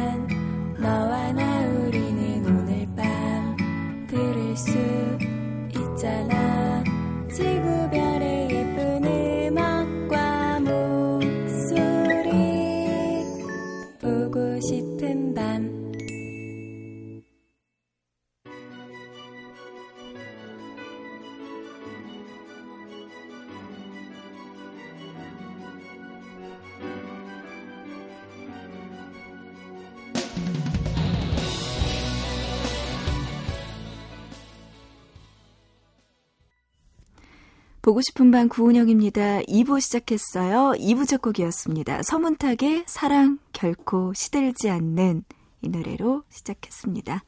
보고 38.01 38.03
싶은 38.03 38.31
밤 38.31 38.49
구은영입니다. 38.49 39.41
2부 39.41 39.79
시작했어요. 39.79 40.73
2부 40.79 41.07
첫 41.07 41.21
곡이었습니다. 41.21 42.01
서문탁의 42.01 42.85
사랑 42.87 43.37
결코 43.53 44.11
시들지 44.13 44.71
않는 44.71 45.23
이 45.61 45.69
노래로 45.69 46.23
시작했습니다. 46.29 47.23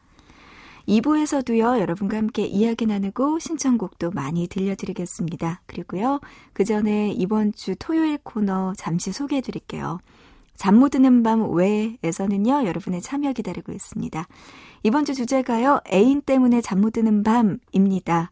2부에서도요, 0.87 1.79
여러분과 1.79 2.17
함께 2.17 2.47
이야기 2.47 2.87
나누고 2.87 3.37
신청곡도 3.37 4.11
많이 4.11 4.47
들려드리겠습니다. 4.47 5.61
그리고요, 5.67 6.19
그 6.53 6.63
전에 6.63 7.11
이번 7.11 7.53
주 7.53 7.75
토요일 7.77 8.17
코너 8.17 8.73
잠시 8.75 9.11
소개해 9.11 9.41
드릴게요. 9.41 9.99
잠 10.55 10.79
못 10.79 10.89
드는 10.89 11.21
밤 11.21 11.53
외에서는요, 11.53 12.65
여러분의 12.65 13.01
참여 13.01 13.33
기다리고 13.33 13.71
있습니다. 13.71 14.27
이번 14.81 15.05
주 15.05 15.13
주제가요, 15.13 15.81
애인 15.91 16.21
때문에 16.21 16.61
잠 16.61 16.81
못 16.81 16.93
드는 16.93 17.21
밤입니다. 17.21 18.31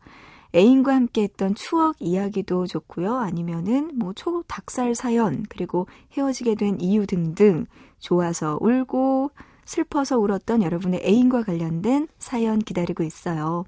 애인과 0.53 0.93
함께 0.93 1.23
했던 1.23 1.55
추억 1.55 1.95
이야기도 1.99 2.67
좋고요. 2.67 3.15
아니면은 3.17 3.91
뭐 3.97 4.13
초닭살 4.13 4.95
사연, 4.95 5.45
그리고 5.49 5.87
헤어지게 6.13 6.55
된 6.55 6.79
이유 6.81 7.05
등등 7.07 7.65
좋아서 7.99 8.57
울고 8.61 9.31
슬퍼서 9.65 10.17
울었던 10.19 10.63
여러분의 10.63 11.01
애인과 11.03 11.43
관련된 11.43 12.07
사연 12.19 12.59
기다리고 12.59 13.03
있어요. 13.03 13.63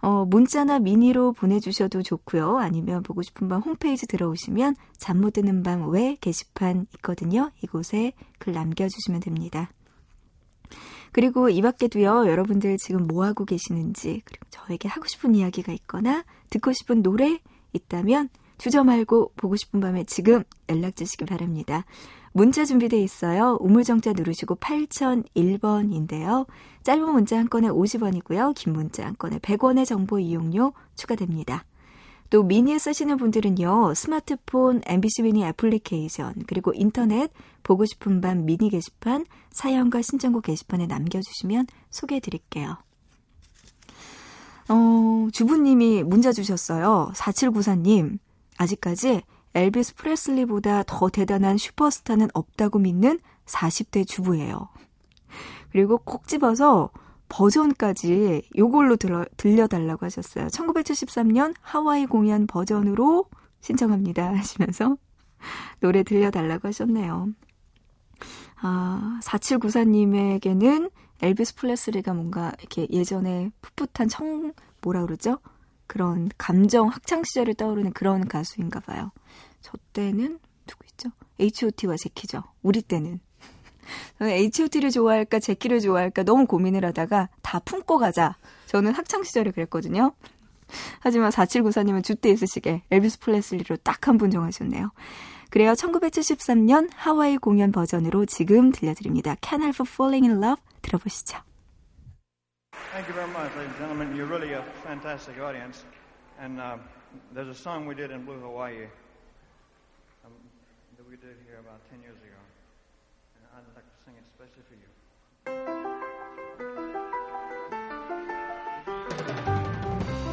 어, 0.00 0.24
문자나 0.24 0.80
미니로 0.80 1.32
보내주셔도 1.32 2.02
좋고요. 2.02 2.58
아니면 2.58 3.02
보고 3.02 3.22
싶은 3.22 3.48
밤 3.48 3.60
홈페이지 3.60 4.06
들어오시면 4.06 4.74
잠 4.96 5.20
못 5.20 5.34
드는 5.34 5.62
밤 5.62 5.88
외 5.90 6.16
게시판 6.20 6.86
있거든요. 6.96 7.50
이곳에 7.62 8.12
글 8.38 8.52
남겨주시면 8.54 9.20
됩니다. 9.20 9.70
그리고 11.12 11.48
이 11.48 11.60
밖에도요, 11.60 12.26
여러분들 12.26 12.78
지금 12.78 13.06
뭐 13.06 13.24
하고 13.24 13.44
계시는지, 13.44 14.22
그리고 14.24 14.46
저에게 14.50 14.88
하고 14.88 15.06
싶은 15.06 15.34
이야기가 15.34 15.72
있거나, 15.72 16.24
듣고 16.50 16.72
싶은 16.72 17.02
노래 17.02 17.38
있다면, 17.72 18.30
주저 18.58 18.84
말고 18.84 19.32
보고 19.36 19.56
싶은 19.56 19.80
밤에 19.80 20.04
지금 20.04 20.44
연락 20.68 20.96
주시기 20.96 21.24
바랍니다. 21.24 21.84
문자 22.32 22.64
준비되어 22.64 23.00
있어요. 23.00 23.58
우물정자 23.60 24.12
누르시고 24.12 24.54
8001번인데요. 24.56 26.46
짧은 26.82 27.12
문자 27.12 27.38
한 27.38 27.48
건에 27.48 27.68
50원이고요. 27.68 28.54
긴 28.54 28.72
문자 28.72 29.04
한 29.04 29.16
건에 29.18 29.38
100원의 29.38 29.84
정보 29.84 30.18
이용료 30.18 30.72
추가됩니다. 30.94 31.64
또 32.32 32.42
미니에 32.42 32.78
쓰시는 32.78 33.18
분들은요, 33.18 33.92
스마트폰 33.92 34.80
MBC 34.86 35.24
미니 35.24 35.44
애플리케이션, 35.44 36.32
그리고 36.46 36.72
인터넷 36.74 37.30
보고 37.62 37.84
싶은 37.84 38.22
밤 38.22 38.46
미니 38.46 38.70
게시판, 38.70 39.26
사연과 39.50 40.00
신청곡 40.00 40.44
게시판에 40.44 40.86
남겨주시면 40.86 41.66
소개해 41.90 42.20
드릴게요. 42.20 42.78
어, 44.70 45.28
주부님이 45.30 46.04
문자 46.04 46.32
주셨어요. 46.32 47.12
4794님, 47.14 48.18
아직까지 48.56 49.20
엘비스 49.52 49.96
프레슬리보다 49.96 50.84
더 50.86 51.10
대단한 51.10 51.58
슈퍼스타는 51.58 52.28
없다고 52.32 52.78
믿는 52.78 53.20
40대 53.44 54.08
주부예요. 54.08 54.70
그리고 55.70 55.98
콕 55.98 56.26
집어서 56.26 56.88
버전까지 57.32 58.42
요걸로 58.58 58.96
들어, 58.96 59.24
들려달라고 59.38 60.04
하셨어요. 60.04 60.48
1973년 60.48 61.54
하와이 61.62 62.04
공연 62.04 62.46
버전으로 62.46 63.24
신청합니다 63.62 64.34
하시면서 64.34 64.98
노래 65.80 66.02
들려달라고 66.02 66.68
하셨네요. 66.68 67.28
아, 68.60 69.18
4794님에게는 69.22 70.90
엘비스 71.22 71.54
플레스리가 71.56 72.12
뭔가 72.12 72.52
이렇게 72.58 72.86
예전에 72.90 73.50
풋풋한 73.62 74.08
청, 74.08 74.52
뭐라 74.82 75.00
그러죠? 75.02 75.38
그런 75.86 76.28
감정 76.36 76.88
학창 76.88 77.24
시절을 77.24 77.54
떠오르는 77.54 77.92
그런 77.92 78.28
가수인가 78.28 78.80
봐요. 78.80 79.10
저 79.62 79.72
때는 79.94 80.38
누구 80.66 80.84
있죠? 80.90 81.08
H.O.T와 81.40 81.96
제키죠. 81.96 82.42
우리 82.62 82.82
때는. 82.82 83.20
H.O.T를 84.20 84.90
좋아할까 84.90 85.38
제키를 85.40 85.80
좋아할까 85.80 86.22
너무 86.22 86.46
고민을 86.46 86.84
하다가 86.86 87.28
다 87.42 87.58
품고 87.60 87.98
가자. 87.98 88.36
저는 88.66 88.92
학창 88.92 89.22
시절에 89.22 89.50
그랬거든요. 89.50 90.12
하지만 91.00 91.30
4794님은 91.30 92.02
주대 92.02 92.30
있으시게 92.30 92.82
엘비스 92.90 93.18
플레슬리로 93.20 93.76
딱 93.78 94.08
한 94.08 94.16
분 94.18 94.30
정하셨네요. 94.30 94.90
그래요. 95.50 95.72
1973년 95.74 96.88
하와이 96.94 97.36
공연 97.36 97.72
버전으로 97.72 98.24
지금 98.24 98.72
들려드립니다. 98.72 99.34
Can't 99.36 99.60
Help 99.62 99.82
Falling 99.86 100.26
in 100.26 100.42
Love 100.42 100.62
들어보시죠. 100.80 101.38
Thank 102.92 103.08
you 103.08 103.14
very 103.14 103.28
much, 103.30 103.52
ladies 103.56 103.68
and 103.68 103.78
gentlemen. 103.78 104.16
You're 104.16 104.28
really 104.28 104.54
a 104.54 104.62
fantastic 104.82 105.38
audience. 105.40 105.84
And 106.40 106.58
uh, 106.58 106.78
there's 107.34 107.48
a 107.48 107.54
song 107.54 107.86
we 107.86 107.94
did 107.94 108.10
in 108.10 108.24
Blue 108.24 108.40
Hawaii 108.40 108.88
um, 110.24 110.32
that 110.96 111.04
we 111.08 111.16
did 111.16 111.36
here 111.44 111.60
about 111.60 111.80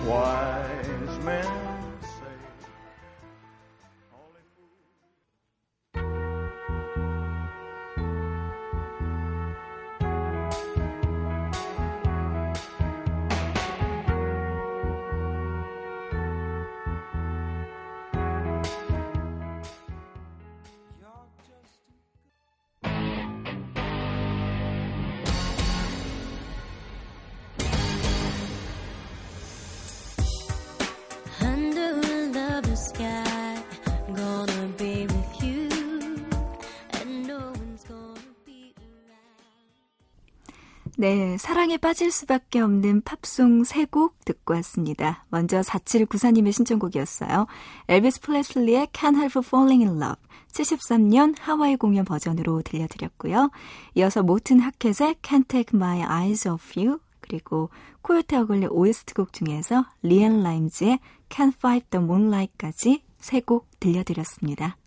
Wise 0.05 1.19
men 1.23 1.68
네, 40.97 41.37
사랑에 41.37 41.77
빠질 41.77 42.11
수밖에 42.11 42.59
없는 42.59 43.01
팝송 43.01 43.63
세 43.63 43.85
곡 43.85 44.19
듣고 44.25 44.53
왔습니다. 44.55 45.23
먼저 45.29 45.61
4794님의 45.61 46.51
신청곡이었어요. 46.51 47.47
엘비스 47.87 48.19
프레슬리의 48.19 48.87
Can't 48.87 49.15
Help 49.15 49.39
Falling 49.45 49.85
in 49.85 50.01
Love 50.01 50.21
73년 50.51 51.35
하와이 51.39 51.77
공연 51.77 52.03
버전으로 52.03 52.63
들려드렸고요. 52.63 53.49
이어서 53.95 54.23
모튼 54.23 54.59
하켓의 54.59 55.15
Can't 55.21 55.47
Take 55.47 55.73
My 55.73 55.99
Eyes 56.01 56.49
Off 56.49 56.77
You 56.77 56.99
그리고 57.21 57.69
코요테 58.01 58.35
어글리 58.35 58.67
OST 58.67 59.13
곡 59.13 59.31
중에서 59.31 59.85
리앤 60.01 60.43
라임즈의 60.43 60.99
Can't 61.29 61.53
Fight 61.55 61.87
the 61.91 62.03
Moonlight까지 62.03 63.03
세 63.19 63.41
곡 63.41 63.67
들려드렸습니다. 63.79 64.77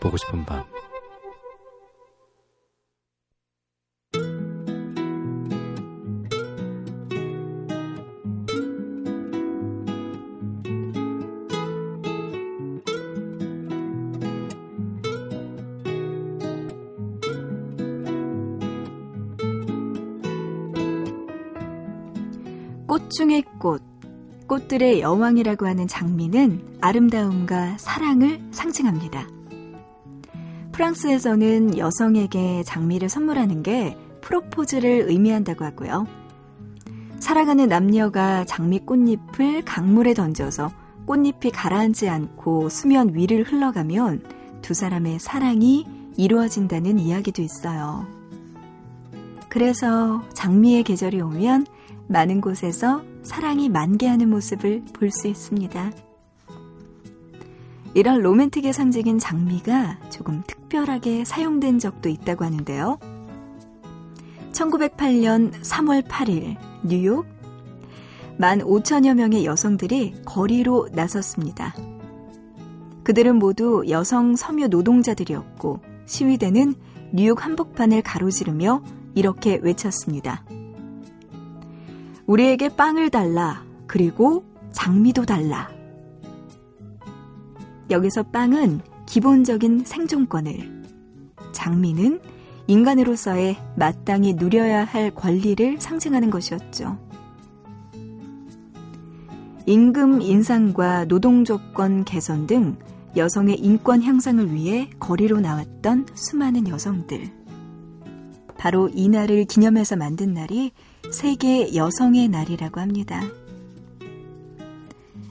보고 0.00 0.16
싶은 0.16 0.44
밤 0.46 0.64
꽃 23.10 23.14
중의 23.16 23.42
꽃, 23.58 23.82
꽃들의 24.46 25.00
여왕이라고 25.00 25.66
하는 25.66 25.88
장미는 25.88 26.78
아름다움과 26.80 27.76
사랑을 27.76 28.40
상징합니다. 28.52 29.26
프랑스에서는 30.70 31.76
여성에게 31.76 32.62
장미를 32.62 33.08
선물하는 33.08 33.64
게 33.64 33.96
프로포즈를 34.20 35.06
의미한다고 35.08 35.64
하고요. 35.64 36.06
사랑하는 37.18 37.68
남녀가 37.68 38.44
장미 38.44 38.78
꽃잎을 38.78 39.64
강물에 39.64 40.14
던져서 40.14 40.70
꽃잎이 41.06 41.50
가라앉지 41.52 42.08
않고 42.08 42.68
수면 42.68 43.12
위를 43.12 43.42
흘러가면 43.42 44.22
두 44.62 44.72
사람의 44.72 45.18
사랑이 45.18 45.84
이루어진다는 46.16 47.00
이야기도 47.00 47.42
있어요. 47.42 48.06
그래서 49.48 50.22
장미의 50.32 50.84
계절이 50.84 51.20
오면 51.20 51.66
많은 52.10 52.40
곳에서 52.40 53.02
사랑이 53.22 53.68
만개하는 53.68 54.28
모습을 54.28 54.82
볼 54.92 55.10
수 55.10 55.28
있습니다. 55.28 55.92
이런 57.94 58.20
로맨틱의 58.20 58.72
상징인 58.72 59.18
장미가 59.18 60.10
조금 60.10 60.42
특별하게 60.46 61.24
사용된 61.24 61.78
적도 61.78 62.08
있다고 62.08 62.44
하는데요. 62.44 62.98
1908년 64.52 65.52
3월 65.62 66.06
8일 66.06 66.56
뉴욕 66.84 67.26
1만 68.38 68.62
5천여 68.64 69.14
명의 69.14 69.44
여성들이 69.44 70.22
거리로 70.24 70.88
나섰습니다. 70.92 71.74
그들은 73.04 73.36
모두 73.36 73.84
여성 73.88 74.34
섬유 74.36 74.68
노동자들이었고 74.68 75.80
시위대는 76.06 76.74
뉴욕 77.12 77.44
한복판을 77.44 78.02
가로지르며 78.02 78.82
이렇게 79.14 79.58
외쳤습니다. 79.62 80.44
우리에게 82.30 82.68
빵을 82.68 83.10
달라. 83.10 83.64
그리고 83.88 84.44
장미도 84.70 85.26
달라. 85.26 85.68
여기서 87.90 88.22
빵은 88.22 88.82
기본적인 89.04 89.82
생존권을, 89.84 90.84
장미는 91.50 92.20
인간으로서의 92.68 93.56
마땅히 93.74 94.34
누려야 94.34 94.84
할 94.84 95.10
권리를 95.12 95.80
상징하는 95.80 96.30
것이었죠. 96.30 96.98
임금 99.66 100.22
인상과 100.22 101.06
노동 101.06 101.44
조건 101.44 102.04
개선 102.04 102.46
등 102.46 102.76
여성의 103.16 103.58
인권 103.58 104.02
향상을 104.04 104.54
위해 104.54 104.88
거리로 105.00 105.40
나왔던 105.40 106.06
수많은 106.14 106.68
여성들. 106.68 107.39
바로 108.60 108.90
이 108.92 109.08
날을 109.08 109.46
기념해서 109.46 109.96
만든 109.96 110.34
날이 110.34 110.72
세계 111.10 111.74
여성의 111.74 112.28
날이라고 112.28 112.78
합니다. 112.78 113.22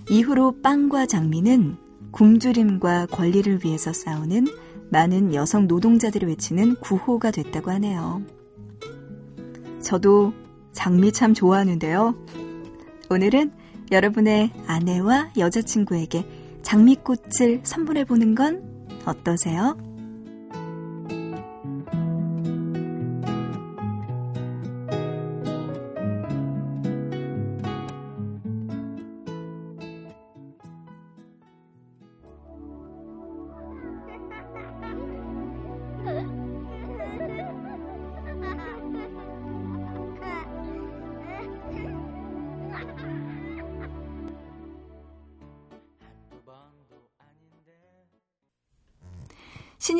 이후로 0.10 0.62
빵과 0.64 1.06
장미는 1.06 1.78
굶주림과 2.10 3.06
권리를 3.12 3.60
위해서 3.64 3.94
싸우는 3.94 4.48
많은 4.90 5.36
여성 5.36 5.68
노동자들이 5.68 6.26
외치는 6.26 6.78
구호가 6.78 7.30
됐다고 7.30 7.70
하네요. 7.70 8.24
저도 9.80 10.34
장미 10.72 11.12
참 11.12 11.36
좋아하는데요. 11.36 12.16
오늘은 13.12 13.52
여러분의 13.92 14.50
아내와 14.66 15.34
여자친구에게 15.38 16.26
장미꽃을 16.64 17.62
선물해 17.62 18.06
보는 18.06 18.34
건 18.34 18.88
어떠세요? 19.06 19.78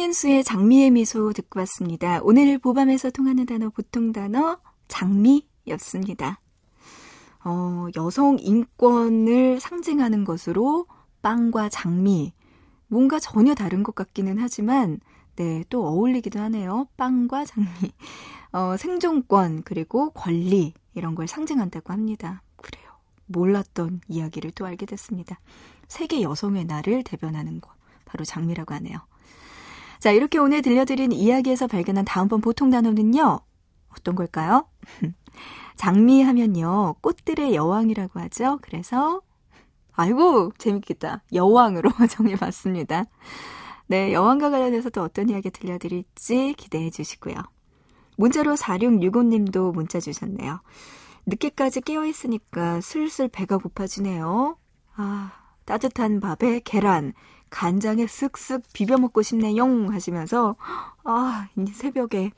신인수의 0.10 0.44
장미의 0.44 0.92
미소 0.92 1.34
듣고 1.34 1.60
왔습니다. 1.62 2.20
오늘 2.24 2.58
보밤에서 2.58 3.10
통하는 3.12 3.46
단어 3.46 3.70
보통 3.70 4.12
단어 4.12 4.58
장미였습니다. 4.88 6.40
어, 7.46 7.88
여성 7.96 8.38
인권을 8.40 9.60
상징하는 9.60 10.24
것으로 10.26 10.88
빵과 11.22 11.70
장미 11.70 12.34
뭔가 12.88 13.20
전혀 13.20 13.54
다른 13.54 13.84
것 13.84 13.94
같기는 13.96 14.38
하지만 14.40 15.00
네, 15.36 15.64
또 15.70 15.86
어울리기도 15.88 16.40
하네요. 16.40 16.88
빵과 16.98 17.46
장미. 17.46 17.68
어, 18.52 18.78
생존권 18.78 19.64
그리고 19.64 20.10
권리 20.12 20.74
이런 20.96 21.16
걸 21.16 21.28
상징한다고 21.28 21.94
합니다. 21.94 22.42
그래요. 22.58 22.90
몰랐던 23.28 24.02
이야기를 24.08 24.52
또 24.52 24.66
알게 24.66 24.86
됐습니다. 24.86 25.40
세계 25.88 26.22
여성의 26.22 26.66
날을 26.66 27.04
대변하는 27.04 27.62
것 27.62 27.72
바로 28.06 28.26
장미라고 28.26 28.74
하네요. 28.76 28.98
자, 30.00 30.12
이렇게 30.12 30.38
오늘 30.38 30.62
들려드린 30.62 31.12
이야기에서 31.12 31.68
발견한 31.68 32.06
다음번 32.06 32.40
보통 32.40 32.70
단어는요. 32.70 33.42
어떤 33.90 34.16
걸까요? 34.16 34.66
장미 35.76 36.22
하면요. 36.22 36.96
꽃들의 37.02 37.54
여왕이라고 37.54 38.20
하죠. 38.22 38.60
그래서 38.62 39.22
아이고 39.94 40.54
재밌겠다. 40.58 41.24
여왕으로 41.34 41.90
정해봤습니다. 42.10 43.06
네, 43.88 44.14
여왕과 44.14 44.52
관련해서 44.52 44.90
또 44.90 45.02
어떤 45.04 45.30
이야기 45.30 45.50
들려드릴지 45.50 46.54
기대해 46.58 46.90
주시고요. 46.90 47.36
문자로 48.18 48.56
4665님도 48.56 49.74
문자 49.74 50.00
주셨네요. 50.00 50.62
늦게까지 51.26 51.82
깨어있으니까 51.82 52.80
슬슬 52.82 53.28
배가 53.28 53.58
고파지네요. 53.58 54.58
아, 54.96 55.32
따뜻한 55.66 56.20
밥에 56.20 56.62
계란, 56.64 57.14
간장에 57.50 58.06
쓱쓱 58.06 58.64
비벼 58.74 58.98
먹고 58.98 59.22
싶네용 59.22 59.92
하시면서 59.92 60.56
아, 61.04 61.48
이 61.58 61.66
새벽에 61.68 62.32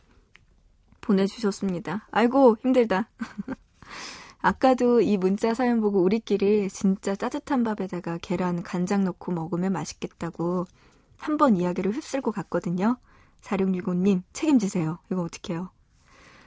보내주셨습니다. 1.01 2.07
아이고, 2.11 2.57
힘들다. 2.61 3.09
아까도 4.41 5.01
이 5.01 5.17
문자 5.17 5.53
사연 5.53 5.81
보고 5.81 6.01
우리끼리 6.01 6.69
진짜 6.69 7.15
따뜻한 7.15 7.63
밥에다가 7.63 8.17
계란, 8.21 8.63
간장 8.63 9.03
넣고 9.03 9.31
먹으면 9.31 9.73
맛있겠다고 9.73 10.65
한 11.17 11.37
번 11.37 11.55
이야기를 11.55 11.91
휩쓸고 11.93 12.31
갔거든요. 12.31 12.97
4665님, 13.41 14.23
책임지세요. 14.33 14.99
이거 15.11 15.21
어떡해요? 15.21 15.69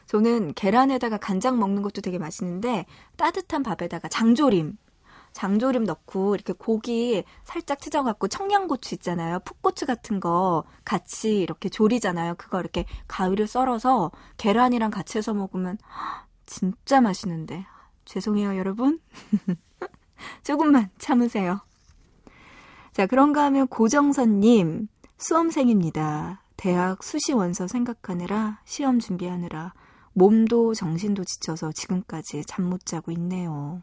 저는 0.06 0.54
계란에다가 0.54 1.16
간장 1.16 1.58
먹는 1.58 1.82
것도 1.82 2.00
되게 2.00 2.18
맛있는데 2.18 2.84
따뜻한 3.16 3.62
밥에다가 3.62 4.08
장조림 4.08 4.76
장조림 5.34 5.84
넣고 5.84 6.34
이렇게 6.36 6.52
고기 6.54 7.24
살짝 7.44 7.80
찢어갖고 7.80 8.28
청양고추 8.28 8.94
있잖아요. 8.96 9.40
풋고추 9.40 9.84
같은 9.84 10.20
거 10.20 10.64
같이 10.84 11.38
이렇게 11.40 11.68
조리잖아요. 11.68 12.36
그거 12.36 12.60
이렇게 12.60 12.86
가위를 13.08 13.46
썰어서 13.46 14.12
계란이랑 14.38 14.90
같이 14.90 15.18
해서 15.18 15.34
먹으면 15.34 15.76
진짜 16.46 17.00
맛있는데. 17.00 17.66
죄송해요, 18.04 18.56
여러분. 18.56 19.00
조금만 20.44 20.90
참으세요. 20.98 21.60
자, 22.92 23.06
그런가 23.06 23.44
하면 23.44 23.66
고정선님, 23.66 24.88
수험생입니다. 25.18 26.42
대학 26.56 27.02
수시 27.02 27.32
원서 27.32 27.66
생각하느라, 27.66 28.60
시험 28.64 29.00
준비하느라, 29.00 29.74
몸도 30.12 30.74
정신도 30.74 31.24
지쳐서 31.24 31.72
지금까지 31.72 32.44
잠 32.46 32.64
못 32.66 32.86
자고 32.86 33.10
있네요. 33.12 33.82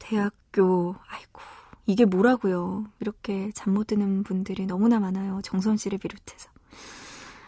대학교, 0.00 0.96
아이고, 1.08 1.40
이게 1.86 2.04
뭐라고요. 2.04 2.86
이렇게 3.00 3.52
잠 3.54 3.74
못 3.74 3.86
드는 3.88 4.24
분들이 4.24 4.66
너무나 4.66 4.98
많아요. 5.00 5.40
정선 5.44 5.76
씨를 5.76 5.98
비롯해서. 5.98 6.50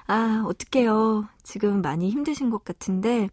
아, 0.07 0.45
어떡해요. 0.47 1.29
지금 1.43 1.83
많이 1.83 2.11
힘드신 2.11 2.51
것 2.51 2.65
같은데, 2.65 3.29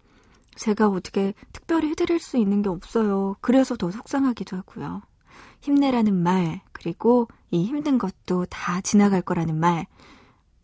제가 0.56 0.88
어떻게 0.90 1.34
특별히 1.54 1.90
해드릴 1.92 2.20
수 2.20 2.38
있는 2.38 2.62
게 2.64 2.70
없어요. 2.70 3.36
그래서 3.42 3.78
더 3.78 3.92
속상하기도 3.92 4.58
하고요. 4.58 5.02
힘내라는 5.62 6.16
말, 6.16 6.62
그리고 6.72 7.28
이 7.52 7.66
힘든 7.66 7.98
것도 8.00 8.46
다 8.50 8.82
지나갈 8.82 9.22
거라는 9.22 9.60
말. 9.60 9.86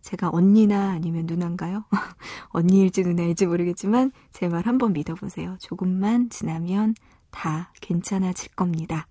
제가 0.02 0.30
언니나 0.32 0.92
아니면 0.92 1.26
누나인가요? 1.28 1.86
언니일지 2.50 3.04
누나일지 3.04 3.48
모르겠지만 3.48 4.12
제 4.34 4.48
말 4.48 4.66
한번 4.68 4.94
믿어보세요. 4.94 5.58
조금만 5.60 6.30
지나면 6.30 6.96
다 7.36 7.72
괜찮아질 7.82 8.56
겁니다. 8.56 9.08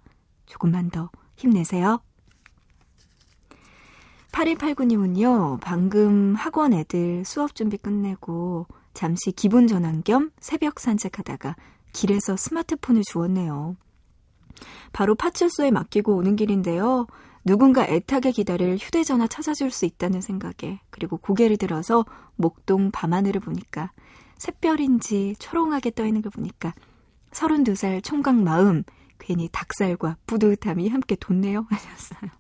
조금만 0.47 0.91
더 0.91 1.11
힘내세요. 1.37 2.01
8289님은요, 4.33 5.61
방금 5.61 6.35
학원 6.35 6.73
애들 6.73 7.25
수업 7.25 7.55
준비 7.55 7.77
끝내고 7.77 8.67
잠시 8.95 9.31
기분 9.31 9.69
전환 9.69 10.03
겸 10.03 10.33
새벽 10.41 10.81
산책하다가 10.81 11.55
길에서 11.93 12.37
스마트폰을 12.37 13.03
주었네요. 13.13 13.77
바로 14.93 15.15
파출소에 15.15 15.71
맡기고 15.71 16.17
오는 16.17 16.35
길인데요. 16.35 17.07
누군가 17.45 17.87
애타게 17.87 18.33
기다릴 18.33 18.77
휴대전화 18.77 19.27
찾아줄 19.29 19.71
수 19.71 19.85
있다는 19.85 20.21
생각에 20.21 20.81
그리고 20.91 21.19
고개를 21.19 21.59
들어서 21.59 22.05
목동 22.37 22.91
밤하늘을 22.91 23.41
보니까 23.41 23.93
샛별인지 24.39 25.37
초롱하게 25.39 25.91
떠있는 25.91 26.23
걸 26.23 26.31
보니까 26.31 26.73
32살 27.35 28.03
총각 28.03 28.37
마음 28.37 28.85
괜히 29.19 29.49
닭살과 29.51 30.17
뿌듯함이 30.27 30.89
함께 30.89 31.17
돋네요 31.17 31.67
하셨어요. 31.71 32.31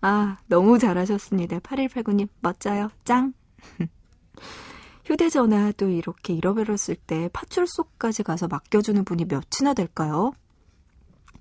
아 0.00 0.38
너무 0.46 0.78
잘하셨습니다. 0.78 1.60
8189님 1.60 2.28
멋져요. 2.40 2.90
짱. 3.04 3.32
휴대전화 5.04 5.72
또 5.72 5.88
이렇게 5.88 6.32
잃어버렸을 6.32 6.96
때 6.96 7.28
파출소까지 7.32 8.22
가서 8.22 8.48
맡겨주는 8.48 9.04
분이 9.04 9.26
몇이나 9.26 9.74
될까요? 9.74 10.32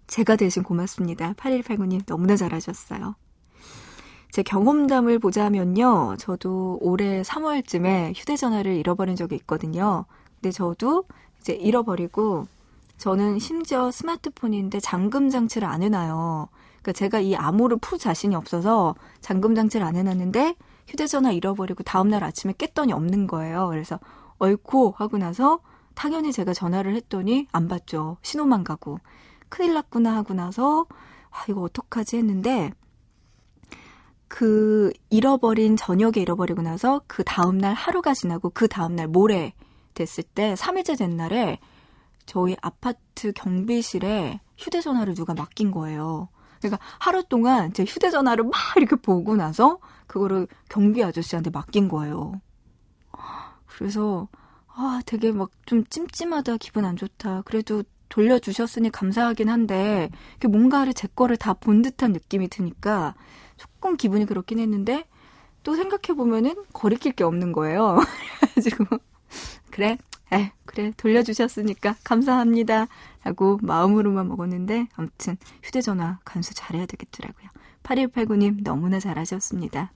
제가 0.07 0.35
대신 0.35 0.63
고맙습니다. 0.63 1.33
8189님 1.33 2.05
너무나 2.05 2.35
잘하셨어요. 2.35 3.15
제 4.31 4.43
경험담을 4.43 5.19
보자면요. 5.19 6.15
저도 6.17 6.77
올해 6.81 7.21
3월쯤에 7.21 8.13
휴대전화를 8.15 8.73
잃어버린 8.75 9.15
적이 9.15 9.35
있거든요. 9.35 10.05
근데 10.35 10.51
저도 10.51 11.05
이제 11.43 11.53
잃어버리고 11.53 12.47
저는 12.97 13.38
심지어 13.38 13.91
스마트폰인데 13.91 14.79
잠금 14.79 15.29
장치를 15.29 15.67
안 15.67 15.84
해놔요. 15.84 16.47
그러니까 16.82 16.91
제가 16.93 17.19
이 17.19 17.36
암호를 17.36 17.77
풀 17.82 17.99
자신이 17.99 18.34
없어서 18.34 18.95
잠금 19.19 19.53
장치를 19.53 19.86
안 19.86 19.97
해놨는데 19.97 20.56
휴대전화 20.88 21.32
잃어버리고 21.32 21.84
다음날 21.84 22.23
아침에 22.23 22.53
깼더니 22.58 22.93
없는 22.93 23.27
거예요. 23.27 23.67
그래서 23.67 23.99
얼코 24.38 24.93
하고 24.97 25.17
나서 25.17 25.60
당연히 25.95 26.32
제가 26.32 26.53
전화를 26.53 26.95
했더니 26.95 27.47
안 27.51 27.67
받죠. 27.67 28.17
신호만 28.21 28.63
가고. 28.63 28.99
큰일 29.49 29.73
났구나 29.73 30.15
하고 30.15 30.34
나서 30.34 30.86
아, 31.29 31.43
이거 31.49 31.62
어떡하지 31.62 32.17
했는데 32.17 32.71
그 34.29 34.93
잃어버린 35.10 35.75
저녁에 35.75 36.13
잃어버리고 36.21 36.62
나서 36.62 37.01
그 37.06 37.23
다음날 37.25 37.73
하루가 37.73 38.13
지나고 38.13 38.49
그 38.49 38.69
다음날 38.69 39.10
모레 39.10 39.53
됐을 39.93 40.23
때 40.23 40.53
3일째 40.56 40.97
된 40.97 41.15
날에 41.17 41.60
저희 42.25 42.56
아파트 42.62 43.32
경비실에 43.34 44.39
휴대전화를 44.58 45.13
누가 45.15 45.34
맡긴 45.34 45.71
거예요. 45.71 46.29
그러니까 46.60 46.84
하루 46.99 47.23
동안 47.23 47.73
제 47.73 47.84
휴대전화를 47.84 48.45
막 48.45 48.53
이렇게 48.77 48.95
보고 48.95 49.36
나서 49.36 49.79
그거를 50.08 50.47
경비 50.69 51.03
아저씨한테 51.03 51.49
맡긴 51.49 51.89
거예요. 51.89 52.39
그래서 53.65 54.27
아 54.67 55.01
되게 55.06 55.32
막 55.32 55.51
좀 55.65 55.84
찜찜하다 55.86 56.58
기분 56.58 56.86
안 56.86 56.95
좋다. 56.95 57.41
그래도 57.43 57.84
돌려주셨으니 58.10 58.91
감사하긴 58.91 59.49
한데 59.49 60.10
뭔가를 60.47 60.93
제 60.93 61.08
거를 61.15 61.36
다 61.38 61.53
본 61.53 61.82
듯한 61.82 62.12
느낌이 62.13 62.47
드니까 62.49 63.15
조금 63.58 63.97
기분이 63.97 64.25
그렇긴 64.25 64.60
했는데 64.60 65.06
또 65.63 65.75
생각해 65.75 66.15
보면은 66.17 66.56
거리낄 66.73 67.13
게 67.13 67.23
없는 67.23 67.53
거예요. 67.53 67.97
그래가지고 68.53 68.86
그래, 69.73 69.97
에 70.31 70.51
그래 70.65 70.93
돌려주셨으니까 70.97 71.95
감사합니다. 72.03 72.88
하고 73.21 73.57
마음으로만 73.63 74.27
먹었는데 74.27 74.88
아무튼 74.95 75.36
휴대전화 75.63 76.19
간수 76.23 76.53
잘해야 76.53 76.86
되겠더라고요. 76.86 77.49
8189님 77.81 78.63
너무나 78.63 78.99
잘하셨습니다. 78.99 79.91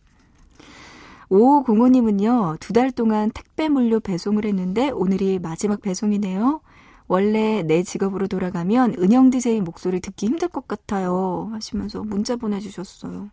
5505님은요, 1.30 2.60
두 2.60 2.74
달 2.74 2.92
동안 2.92 3.30
택배 3.30 3.70
물류 3.70 4.00
배송을 4.00 4.46
했는데 4.46 4.90
오늘이 4.90 5.38
마지막 5.38 5.80
배송이네요. 5.82 6.62
원래 7.08 7.62
내 7.62 7.84
직업으로 7.84 8.28
돌아가면 8.28 8.96
은영 8.98 9.30
DJ 9.30 9.62
목소리 9.62 10.00
듣기 10.00 10.26
힘들 10.26 10.48
것 10.48 10.68
같아요. 10.68 11.50
하시면서 11.52 12.04
문자 12.04 12.36
보내주셨어요. 12.36 13.30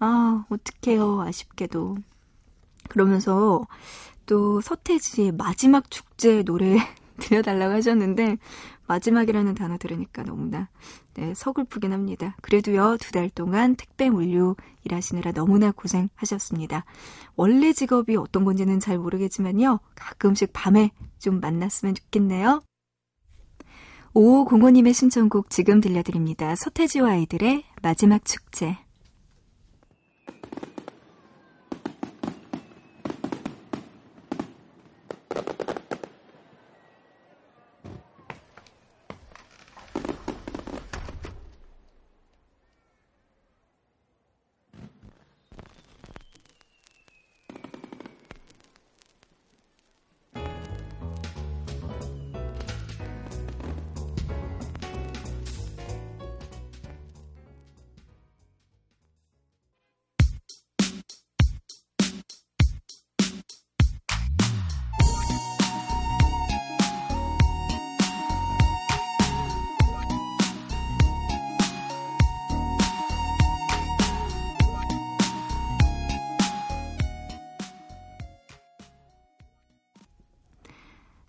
아, 0.00 0.44
어떡해요. 0.50 1.22
아쉽게도. 1.22 1.96
그러면서 2.88 3.66
또 4.26 4.60
서태지의 4.60 5.32
마지막 5.32 5.90
축제 5.90 6.42
노래 6.42 6.76
들려달라고 7.18 7.74
하셨는데, 7.74 8.36
마지막이라는 8.88 9.54
단어 9.54 9.78
들으니까 9.78 10.22
너무나, 10.22 10.68
네, 11.14 11.34
서글프긴 11.34 11.92
합니다. 11.92 12.36
그래도요, 12.42 12.98
두 13.00 13.10
달 13.10 13.30
동안 13.30 13.74
택배 13.74 14.10
물류 14.10 14.54
일하시느라 14.84 15.32
너무나 15.32 15.72
고생하셨습니다. 15.72 16.84
원래 17.34 17.72
직업이 17.72 18.16
어떤 18.16 18.44
건지는 18.44 18.78
잘 18.78 18.98
모르겠지만요, 18.98 19.80
가끔씩 19.94 20.50
밤에 20.52 20.90
좀 21.18 21.40
만났으면 21.40 21.94
좋겠네요. 21.94 22.62
5505님의 24.14 24.94
신청곡 24.94 25.50
지금 25.50 25.80
들려드립니다. 25.80 26.54
서태지와 26.54 27.10
아이들의 27.10 27.64
마지막 27.82 28.24
축제. 28.24 28.78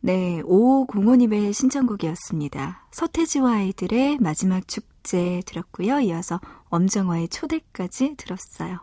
네, 0.08 0.42
5505님의 0.44 1.52
신청곡이었습니다. 1.52 2.88
서태지와 2.92 3.56
아이들의 3.56 4.20
마지막 4.22 4.66
축제 4.66 5.42
들었고요. 5.46 6.00
이어서 6.00 6.40
엄정화의 6.70 7.28
초대까지 7.28 8.16
들었어요. 8.16 8.80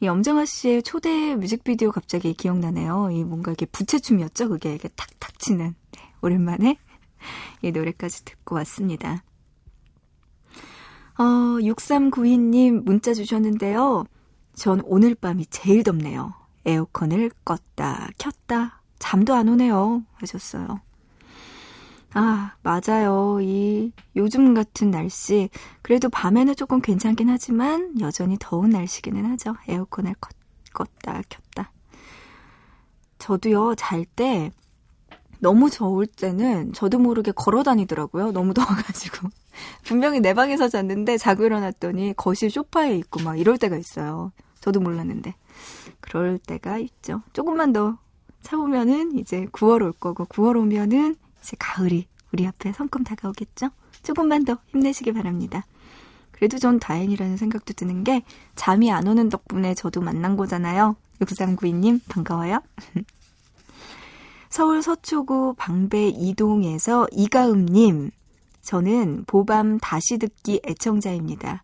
이 0.00 0.08
엄정화 0.08 0.46
씨의 0.46 0.82
초대 0.82 1.36
뮤직비디오 1.36 1.92
갑자기 1.92 2.32
기억나네요. 2.32 3.10
이 3.12 3.22
뭔가 3.22 3.52
이게 3.52 3.66
부채춤이었죠? 3.66 4.48
그게 4.48 4.74
이게 4.74 4.88
탁탁 4.88 5.38
치는. 5.38 5.74
네, 5.92 6.12
오랜만에 6.22 6.78
이 7.60 7.70
노래까지 7.70 8.24
듣고 8.24 8.54
왔습니다. 8.54 9.22
어, 11.18 11.22
6392님 11.60 12.84
문자 12.84 13.12
주셨는데요. 13.12 14.04
전 14.54 14.80
오늘 14.86 15.14
밤이 15.14 15.44
제일 15.50 15.82
덥네요. 15.82 16.32
에어컨을 16.64 17.30
껐다, 17.44 18.08
켰다, 18.16 18.79
잠도 19.00 19.34
안 19.34 19.48
오네요. 19.48 20.04
하셨어요. 20.14 20.80
아, 22.12 22.54
맞아요. 22.62 23.40
이 23.40 23.92
요즘 24.14 24.54
같은 24.54 24.90
날씨. 24.92 25.48
그래도 25.82 26.08
밤에는 26.08 26.54
조금 26.54 26.80
괜찮긴 26.80 27.28
하지만 27.28 27.98
여전히 28.00 28.36
더운 28.38 28.70
날씨기는 28.70 29.24
하죠. 29.32 29.56
에어컨을 29.68 30.14
껐, 30.72 30.86
다 31.02 31.20
켰다. 31.28 31.72
저도요, 33.18 33.74
잘 33.76 34.04
때 34.04 34.52
너무 35.40 35.70
더울 35.70 36.06
때는 36.06 36.72
저도 36.72 36.98
모르게 36.98 37.32
걸어 37.32 37.62
다니더라고요. 37.62 38.32
너무 38.32 38.52
더워가지고. 38.54 39.28
분명히 39.84 40.20
내 40.20 40.34
방에서 40.34 40.68
잤는데 40.68 41.16
자고 41.16 41.44
일어났더니 41.44 42.14
거실 42.16 42.50
소파에 42.50 42.96
있고 42.96 43.22
막 43.22 43.38
이럴 43.38 43.56
때가 43.58 43.76
있어요. 43.76 44.32
저도 44.60 44.80
몰랐는데. 44.80 45.34
그럴 46.00 46.38
때가 46.38 46.78
있죠. 46.78 47.22
조금만 47.32 47.72
더 47.72 47.98
참으면은 48.42 49.18
이제 49.18 49.46
9월 49.52 49.82
올 49.82 49.92
거고 49.92 50.24
9월 50.26 50.56
오면은 50.56 51.16
이제 51.40 51.56
가을이 51.58 52.06
우리 52.32 52.46
앞에 52.46 52.72
성큼 52.72 53.04
다가오겠죠? 53.04 53.70
조금만 54.02 54.44
더 54.44 54.58
힘내시기 54.68 55.12
바랍니다. 55.12 55.66
그래도 56.30 56.58
전 56.58 56.78
다행이라는 56.78 57.36
생각도 57.36 57.74
드는 57.74 58.02
게 58.02 58.22
잠이 58.54 58.90
안 58.90 59.06
오는 59.06 59.28
덕분에 59.28 59.74
저도 59.74 60.00
만난 60.00 60.36
거잖아요. 60.36 60.96
육상구이님 61.20 62.00
반가워요. 62.08 62.62
서울 64.48 64.82
서초구 64.82 65.54
방배 65.58 66.08
이동에서 66.08 67.06
이가음님 67.12 68.10
저는 68.62 69.24
보밤 69.26 69.78
다시 69.78 70.18
듣기 70.18 70.60
애청자입니다. 70.66 71.62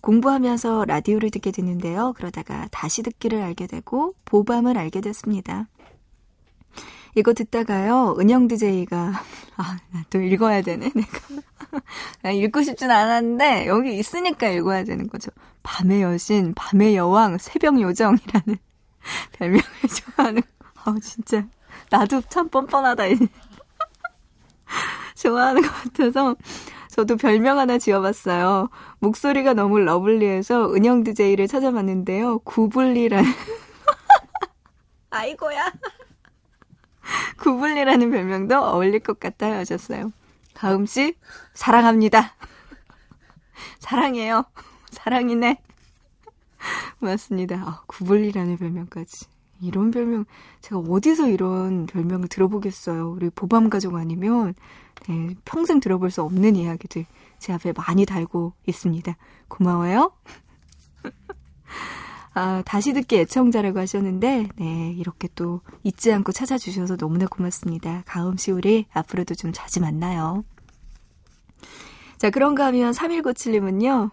공부하면서 0.00 0.84
라디오를 0.86 1.30
듣게 1.30 1.50
되는데요. 1.50 2.12
그러다가 2.16 2.68
다시 2.70 3.02
듣기를 3.02 3.42
알게 3.42 3.66
되고 3.66 4.14
보밤을 4.24 4.78
알게 4.78 5.00
됐습니다. 5.00 5.66
이거 7.16 7.32
듣다가요, 7.34 8.16
은영 8.20 8.48
DJ가, 8.48 9.12
아, 9.56 9.76
나 9.90 10.04
또 10.10 10.20
읽어야 10.20 10.62
되네, 10.62 10.90
내가. 10.94 11.18
읽고 12.32 12.62
싶진 12.62 12.90
않았는데, 12.90 13.66
여기 13.66 13.98
있으니까 13.98 14.48
읽어야 14.48 14.84
되는 14.84 15.08
거죠. 15.08 15.30
밤의 15.62 16.02
여신, 16.02 16.54
밤의 16.54 16.96
여왕, 16.96 17.38
새벽 17.38 17.80
요정이라는 17.80 18.56
별명을 19.32 19.62
좋아하는, 20.16 20.42
아 20.84 20.94
진짜. 21.02 21.46
나도 21.90 22.22
참 22.28 22.48
뻔뻔하다, 22.48 23.04
좋아하는 25.16 25.62
것 25.62 25.70
같아서, 25.72 26.36
저도 26.90 27.16
별명 27.16 27.58
하나 27.58 27.78
지어봤어요. 27.78 28.68
목소리가 28.98 29.54
너무 29.54 29.78
러블리해서 29.80 30.74
은영 30.74 31.04
DJ를 31.04 31.46
찾아봤는데요. 31.48 32.40
구불리라는. 32.40 33.30
아이고야. 35.10 35.72
구불리라는 37.38 38.10
별명도 38.10 38.58
어울릴 38.58 39.00
것 39.00 39.18
같아요 39.20 39.54
하셨어요. 39.56 40.12
다음 40.54 40.86
씨 40.86 41.14
사랑합니다. 41.54 42.34
사랑해요. 43.80 44.44
사랑이네. 44.90 45.60
맞습니다. 46.98 47.56
아, 47.56 47.82
구불리라는 47.86 48.56
별명까지. 48.56 49.26
이런 49.62 49.90
별명 49.90 50.24
제가 50.62 50.78
어디서 50.80 51.28
이런 51.28 51.86
별명을 51.86 52.28
들어보겠어요. 52.28 53.10
우리 53.10 53.30
보밤 53.30 53.68
가족 53.68 53.96
아니면 53.96 54.54
네, 55.08 55.34
평생 55.44 55.80
들어볼 55.80 56.10
수 56.10 56.22
없는 56.22 56.56
이야기들 56.56 57.04
제 57.38 57.52
앞에 57.52 57.72
많이 57.72 58.06
달고 58.06 58.54
있습니다. 58.66 59.16
고마워요. 59.48 60.12
아, 62.32 62.62
다시 62.64 62.92
듣기 62.92 63.18
애청자라고 63.18 63.80
하셨는데, 63.80 64.48
네, 64.56 64.94
이렇게 64.96 65.28
또 65.34 65.60
잊지 65.82 66.12
않고 66.12 66.32
찾아주셔서 66.32 66.96
너무나 66.96 67.26
고맙습니다. 67.26 68.02
가음 68.06 68.36
씨 68.36 68.52
우리 68.52 68.86
앞으로도 68.92 69.34
좀 69.34 69.52
자주 69.52 69.80
만나요. 69.80 70.44
자, 72.18 72.30
그런가 72.30 72.66
하면 72.66 72.92
3197님은요, 72.92 74.10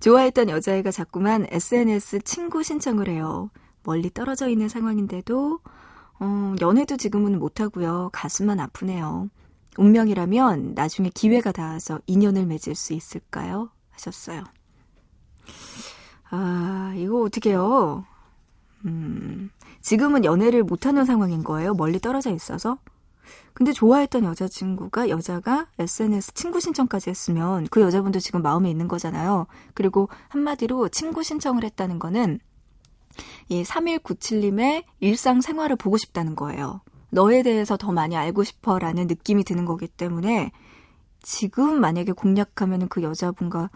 좋아했던 0.00 0.50
여자애가 0.50 0.90
자꾸만 0.90 1.46
SNS 1.50 2.20
친구 2.22 2.62
신청을 2.62 3.08
해요. 3.08 3.50
멀리 3.84 4.10
떨어져 4.10 4.48
있는 4.48 4.68
상황인데도, 4.68 5.60
어, 6.18 6.54
연애도 6.60 6.98
지금은 6.98 7.38
못하고요. 7.38 8.10
가슴만 8.12 8.60
아프네요. 8.60 9.30
운명이라면 9.78 10.74
나중에 10.74 11.10
기회가 11.14 11.52
닿아서 11.52 12.00
인연을 12.06 12.44
맺을 12.44 12.74
수 12.74 12.92
있을까요? 12.92 13.70
하셨어요. 13.92 14.44
아, 16.30 16.94
이거 16.96 17.22
어떻게요? 17.22 18.04
음, 18.84 19.50
지금은 19.80 20.24
연애를 20.24 20.62
못하는 20.62 21.04
상황인 21.04 21.42
거예요? 21.42 21.74
멀리 21.74 21.98
떨어져 21.98 22.30
있어서? 22.30 22.78
근데 23.52 23.72
좋아했던 23.72 24.24
여자친구가, 24.24 25.08
여자가 25.08 25.66
SNS 25.78 26.34
친구 26.34 26.60
신청까지 26.60 27.10
했으면 27.10 27.66
그 27.70 27.80
여자분도 27.80 28.20
지금 28.20 28.42
마음에 28.42 28.70
있는 28.70 28.88
거잖아요. 28.88 29.46
그리고 29.74 30.08
한마디로 30.28 30.88
친구 30.88 31.22
신청을 31.22 31.64
했다는 31.64 31.98
거는 31.98 32.38
이 33.48 33.62
3197님의 33.62 34.84
일상 35.00 35.40
생활을 35.40 35.76
보고 35.76 35.96
싶다는 35.96 36.36
거예요. 36.36 36.80
너에 37.10 37.42
대해서 37.42 37.76
더 37.76 37.92
많이 37.92 38.16
알고 38.16 38.44
싶어 38.44 38.78
라는 38.78 39.08
느낌이 39.08 39.44
드는 39.44 39.64
거기 39.64 39.88
때문에 39.88 40.52
지금 41.22 41.80
만약에 41.80 42.12
공략하면 42.12 42.88
그 42.88 43.02
여자분과 43.02 43.70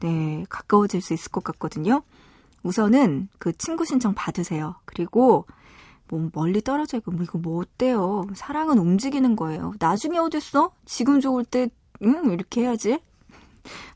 네, 0.00 0.44
가까워질 0.48 1.00
수 1.00 1.14
있을 1.14 1.30
것 1.30 1.42
같거든요. 1.44 2.02
우선은 2.62 3.28
그 3.38 3.56
친구 3.56 3.84
신청 3.84 4.14
받으세요. 4.14 4.76
그리고 4.84 5.46
뭐 6.08 6.30
멀리 6.32 6.60
떨어져 6.60 6.98
있고 6.98 7.10
뭐 7.12 7.22
이거 7.22 7.38
뭐 7.38 7.60
어때요? 7.60 8.26
사랑은 8.34 8.78
움직이는 8.78 9.36
거예요. 9.36 9.74
나중에 9.78 10.18
어딨어? 10.18 10.72
지금 10.84 11.20
좋을 11.20 11.44
때 11.44 11.68
응, 12.02 12.30
이렇게 12.32 12.62
해야지. 12.62 13.00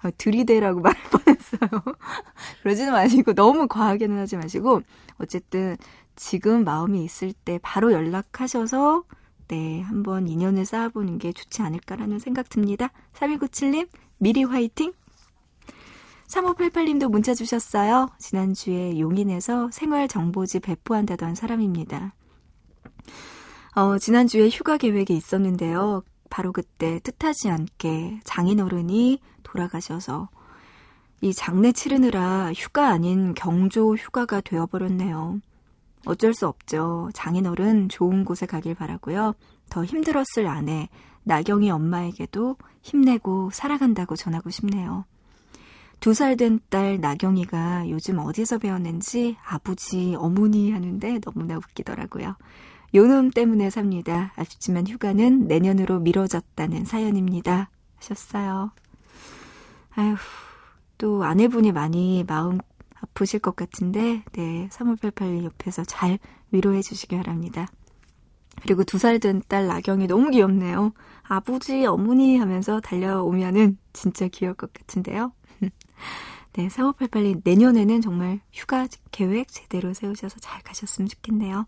아, 0.01 0.11
들이대라고 0.11 0.81
말할 0.83 1.03
뻔했어요. 1.11 1.83
그러지는 2.63 2.93
마시고 2.93 3.35
너무 3.35 3.69
과하게는 3.69 4.19
하지 4.19 4.37
마시고 4.37 4.83
어쨌든 5.19 5.77
지금 6.15 6.65
마음이 6.65 7.03
있을 7.05 7.33
때 7.33 7.59
바로 7.63 7.93
연락하셔서 7.93 9.05
네, 9.53 9.83
한번 9.83 10.29
인연을 10.29 10.65
쌓아보는 10.65 11.19
게 11.19 11.31
좋지 11.31 11.61
않을까라는 11.61 12.19
생각 12.21 12.49
듭니다. 12.49 12.91
3197님, 13.13 13.87
미리 14.17 14.45
화이팅! 14.45 14.95
3588님도 16.27 17.11
문자 17.11 17.35
주셨어요. 17.35 18.09
지난주에 18.19 18.99
용인에서 18.99 19.71
생활정보지 19.71 20.61
배포한다던 20.61 21.35
사람입니다. 21.35 22.15
어, 23.75 23.99
지난주에 23.99 24.49
휴가 24.49 24.79
계획이 24.79 25.15
있었는데요. 25.15 26.03
바로 26.31 26.53
그때 26.53 26.99
뜻하지 27.01 27.51
않게 27.51 28.21
장인어른이 28.25 29.19
돌아가셔서 29.43 30.31
이 31.21 31.35
장례 31.35 31.73
치르느라 31.73 32.55
휴가 32.55 32.89
아닌 32.89 33.35
경조 33.35 33.97
휴가가 33.97 34.41
되어버렸네요. 34.41 35.43
어쩔 36.05 36.35
수 36.35 36.47
없죠. 36.47 37.11
장인어른 37.15 37.89
좋은 37.89 38.25
곳에 38.25 38.47
가길 38.47 38.75
바라고요. 38.75 39.35
더 39.71 39.85
힘들었을 39.85 40.47
아내 40.47 40.89
나경이 41.25 41.71
엄마에게도 41.71 42.57
힘내고 42.83 43.51
살아간다고 43.53 44.17
전하고 44.17 44.51
싶네요. 44.51 45.05
두 46.01 46.11
살 46.11 46.37
된 46.37 46.59
딸 46.69 46.99
나경이가 47.01 47.89
요즘 47.89 48.19
어디서 48.19 48.59
배웠는지 48.59 49.37
아버지, 49.47 50.17
어머니 50.19 50.73
하는데 50.73 51.21
너무나 51.21 51.57
웃기더라고요. 51.57 52.35
요놈 52.95 53.31
때문에 53.31 53.71
삽니다. 53.71 54.33
아쉽지만 54.37 54.87
휴가는 54.89 55.47
내년으로 55.47 56.01
미뤄졌다는 56.01 56.85
사연입니다. 56.85 57.71
하셨어요. 57.99 58.73
아휴, 59.95 60.17
또 60.99 61.23
아내분이 61.23 61.71
많이 61.71 62.25
마음 62.27 62.59
아프실 63.03 63.41
것 63.41 63.57
같은데, 63.57 64.23
네, 64.33 64.69
3588 64.71 65.45
옆에서 65.45 65.85
잘 65.85 66.19
위로해 66.51 66.83
주시기 66.83 67.17
바랍니다. 67.17 67.67
그리고 68.63 68.85
두 68.85 68.99
살 68.99 69.19
된 69.19 69.41
딸 69.49 69.67
나경이 69.67 70.07
너무 70.07 70.31
귀엽네요. 70.31 70.93
아버지, 71.23 71.85
어머니 71.87 72.37
하면서 72.37 72.81
달려오면은 72.81 73.79
진짜 73.93 74.29
귀여울 74.29 74.55
것 74.55 74.73
같은데요. 74.73 75.33
네, 76.55 76.69
3588님, 76.69 77.41
내년에는 77.45 78.01
정말 78.03 78.41
휴가 78.53 78.87
계획 79.11 79.49
제대로 79.49 79.95
세우셔서 79.95 80.39
잘 80.41 80.63
가셨으면 80.63 81.09
좋겠네요. 81.09 81.67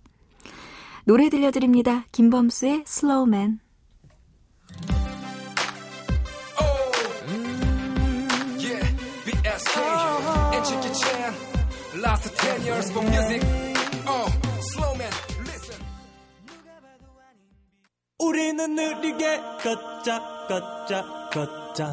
노래 1.06 1.28
들려드립니다. 1.30 2.04
김범수의 2.12 2.84
슬로우맨. 2.86 3.60
Last 12.00 12.36
10 12.36 12.62
years 12.64 12.90
for 12.90 13.02
music. 13.02 13.42
Oh, 14.06 14.28
slow 14.60 14.94
man, 14.96 15.12
listen. 15.46 15.80
우리는 18.18 18.74
느리게 18.74 19.36
걷자, 19.62 20.46
걷자, 20.48 21.28
걷자. 21.32 21.86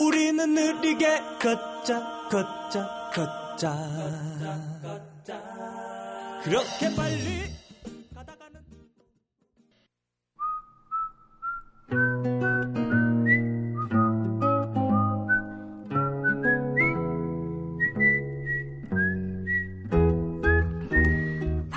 우리는 0.00 0.54
느리게 0.54 1.20
걷자, 1.40 2.28
걷자, 2.30 3.10
걷자. 3.14 3.72
그렇게 6.44 6.94
빨리 6.94 7.50
가다가는 8.14 8.60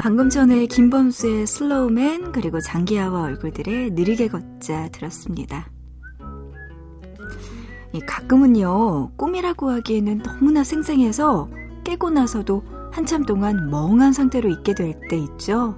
방금 0.02 0.32
전에 0.32 0.66
김범수의 0.66 1.46
슬로우맨 1.46 2.32
그리고 2.32 2.60
장기하와 2.60 3.22
얼굴들의 3.22 3.92
느리게 3.92 4.30
걷자 4.30 4.90
들었습니다. 4.90 5.70
가끔은요 8.08 9.12
꿈이라고 9.16 9.70
하기에는 9.70 10.24
너무나 10.24 10.64
생생해서 10.64 11.52
깨고 11.84 12.10
나서도 12.10 12.64
한참 12.92 13.26
동안 13.26 13.70
멍한 13.70 14.12
상태로 14.12 14.50
있게 14.50 14.74
될 14.74 15.00
때 15.08 15.20
있죠. 15.20 15.76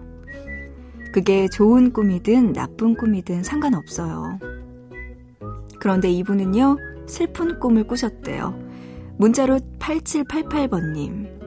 그게 1.12 1.50
좋은 1.50 1.92
꿈이든 1.92 2.54
나쁜 2.54 2.96
꿈이든 2.96 3.44
상관없어요. 3.44 4.40
그런데 5.82 6.10
이분은요 6.10 6.78
슬픈 7.08 7.60
꿈을 7.60 7.86
꾸셨대요. 7.88 8.58
문자로 9.18 9.60
8788번님. 9.80 11.43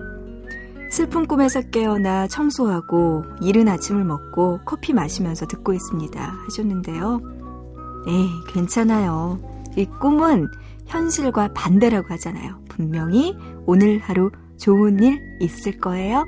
슬픈 0.97 1.27
꿈에서 1.27 1.61
깨어나 1.61 2.27
청소하고 2.27 3.23
이른 3.43 3.69
아침을 3.69 4.03
먹고 4.03 4.61
커피 4.65 4.95
마시면서 4.95 5.45
듣고 5.47 5.75
있습니다. 5.75 6.19
하셨는데요. 6.19 7.21
에이, 8.09 8.31
괜찮아요. 8.49 9.39
이 9.77 9.85
꿈은 10.01 10.49
현실과 10.87 11.53
반대라고 11.53 12.15
하잖아요. 12.15 12.63
분명히 12.71 13.37
오늘 13.67 13.99
하루 13.99 14.31
좋은 14.57 14.99
일 15.01 15.21
있을 15.39 15.77
거예요. 15.77 16.25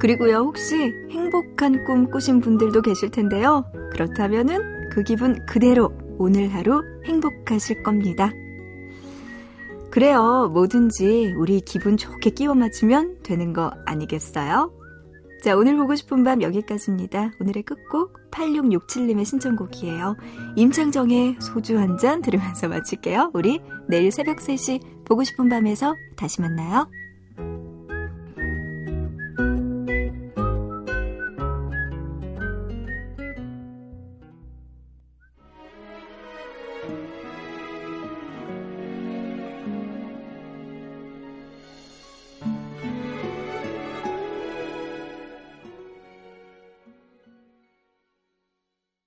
그리고요, 0.00 0.36
혹시 0.38 0.94
행복한 1.10 1.84
꿈 1.84 2.10
꾸신 2.10 2.40
분들도 2.40 2.80
계실 2.80 3.10
텐데요. 3.10 3.66
그렇다면은 3.92 4.88
그 4.88 5.02
기분 5.02 5.44
그대로 5.44 5.92
오늘 6.18 6.52
하루 6.54 6.82
행복하실 7.06 7.82
겁니다. 7.82 8.30
그래요. 9.90 10.50
뭐든지 10.52 11.34
우리 11.38 11.60
기분 11.60 11.96
좋게 11.96 12.30
끼워 12.30 12.54
맞추면 12.54 13.22
되는 13.22 13.52
거 13.52 13.70
아니겠어요? 13.86 14.72
자, 15.42 15.56
오늘 15.56 15.76
보고 15.76 15.94
싶은 15.94 16.24
밤 16.24 16.42
여기까지입니다. 16.42 17.32
오늘의 17.40 17.62
끝곡 17.62 18.30
8667님의 18.30 19.24
신청곡이에요. 19.24 20.16
임창정의 20.56 21.36
소주 21.40 21.78
한 21.78 21.96
잔 21.98 22.20
들으면서 22.20 22.68
마칠게요. 22.68 23.30
우리 23.32 23.60
내일 23.88 24.10
새벽 24.10 24.38
3시 24.38 25.04
보고 25.04 25.22
싶은 25.24 25.48
밤에서 25.48 25.94
다시 26.16 26.40
만나요. 26.40 26.90